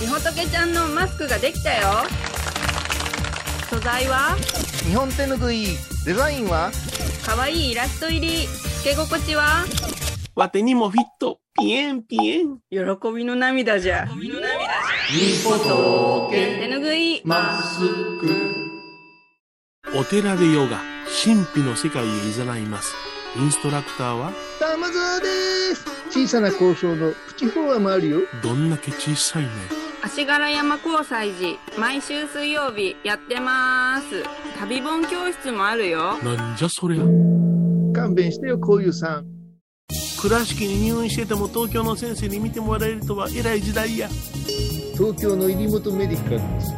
[0.00, 2.04] みほとけちゃんのマスクができたよ。
[3.70, 4.36] 素材は？
[4.84, 5.68] 日本手ぬぐい
[6.04, 6.72] デザインは？
[7.24, 8.48] かわいいイラスト入り。
[8.48, 9.64] つけ心地は？
[10.34, 12.58] わてにもフィットピエンピエン。
[12.70, 12.78] 喜
[13.14, 14.06] びの涙じゃ。
[14.20, 14.30] み
[15.42, 17.22] ほと手ぬぐい。
[17.24, 18.28] マスク
[19.96, 20.80] お寺でヨガ
[21.24, 22.94] 神秘の世界へ誘います。
[23.38, 24.32] インストラクターは？
[24.60, 25.26] 玉沢で
[25.74, 25.86] す。
[26.10, 28.20] 小さな交渉のプチフォアもあるよ。
[28.42, 29.48] どんだけ小さいね。
[30.02, 34.24] 足柄山交際時毎週水曜日やってます。
[34.58, 36.18] 旅本教室もあるよ。
[36.18, 37.02] なんじゃそりゃ。
[37.94, 39.35] 勘弁してよこういうさん
[40.20, 44.08] 倉敷に入院してても東京の先生に見てもらえるとは偉い時代や。
[44.94, 46.72] 東京の入本メディカルです。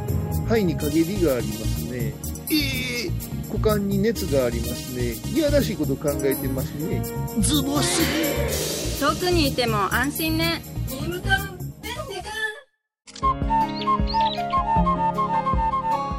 [0.46, 2.14] 肺に陰りがありますね。
[2.50, 5.14] ええ股間に熱がありますね。
[5.32, 7.02] いやらしいこと考えてますね。
[7.40, 10.62] ズボス遠くにいても安心ね。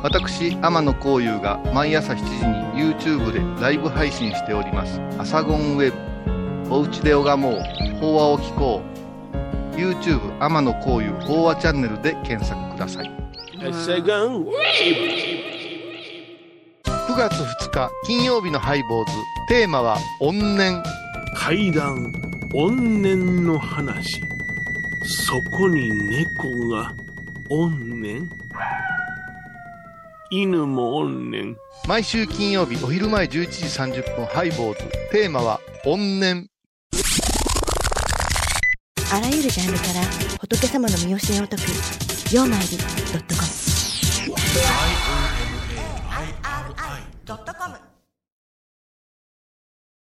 [0.01, 5.97] 私天野幸雄が毎朝7時に YouTube でライブ配信しております「アサゴンウェブ」
[6.69, 7.79] 「おうちで拝もう。
[7.99, 8.89] 法話を聞こう」
[9.75, 13.11] YouTube 天野幸雄法話チャンネルで検索ください
[13.73, 14.45] セガン9
[17.17, 19.11] 月2日金曜日のハイボーズ。
[19.47, 20.83] テーマは「怨念。
[21.35, 22.11] 階段。
[22.53, 24.21] 怨念の話。
[25.03, 26.93] そこに猫が。
[27.49, 28.29] 怨念。
[30.29, 31.57] 犬も怨念」
[31.87, 33.45] 毎週金曜日お昼前11時
[34.01, 34.83] 30分ハイボーズ。
[35.11, 36.47] テーマは「怨念
[39.11, 40.01] あらゆるジャンルから
[40.39, 41.63] 仏様の見教えを解く
[42.31, 42.85] 「曜マイルド
[43.17, 43.49] ットコム」
[47.25, 47.79] 「IOMAIRI.com」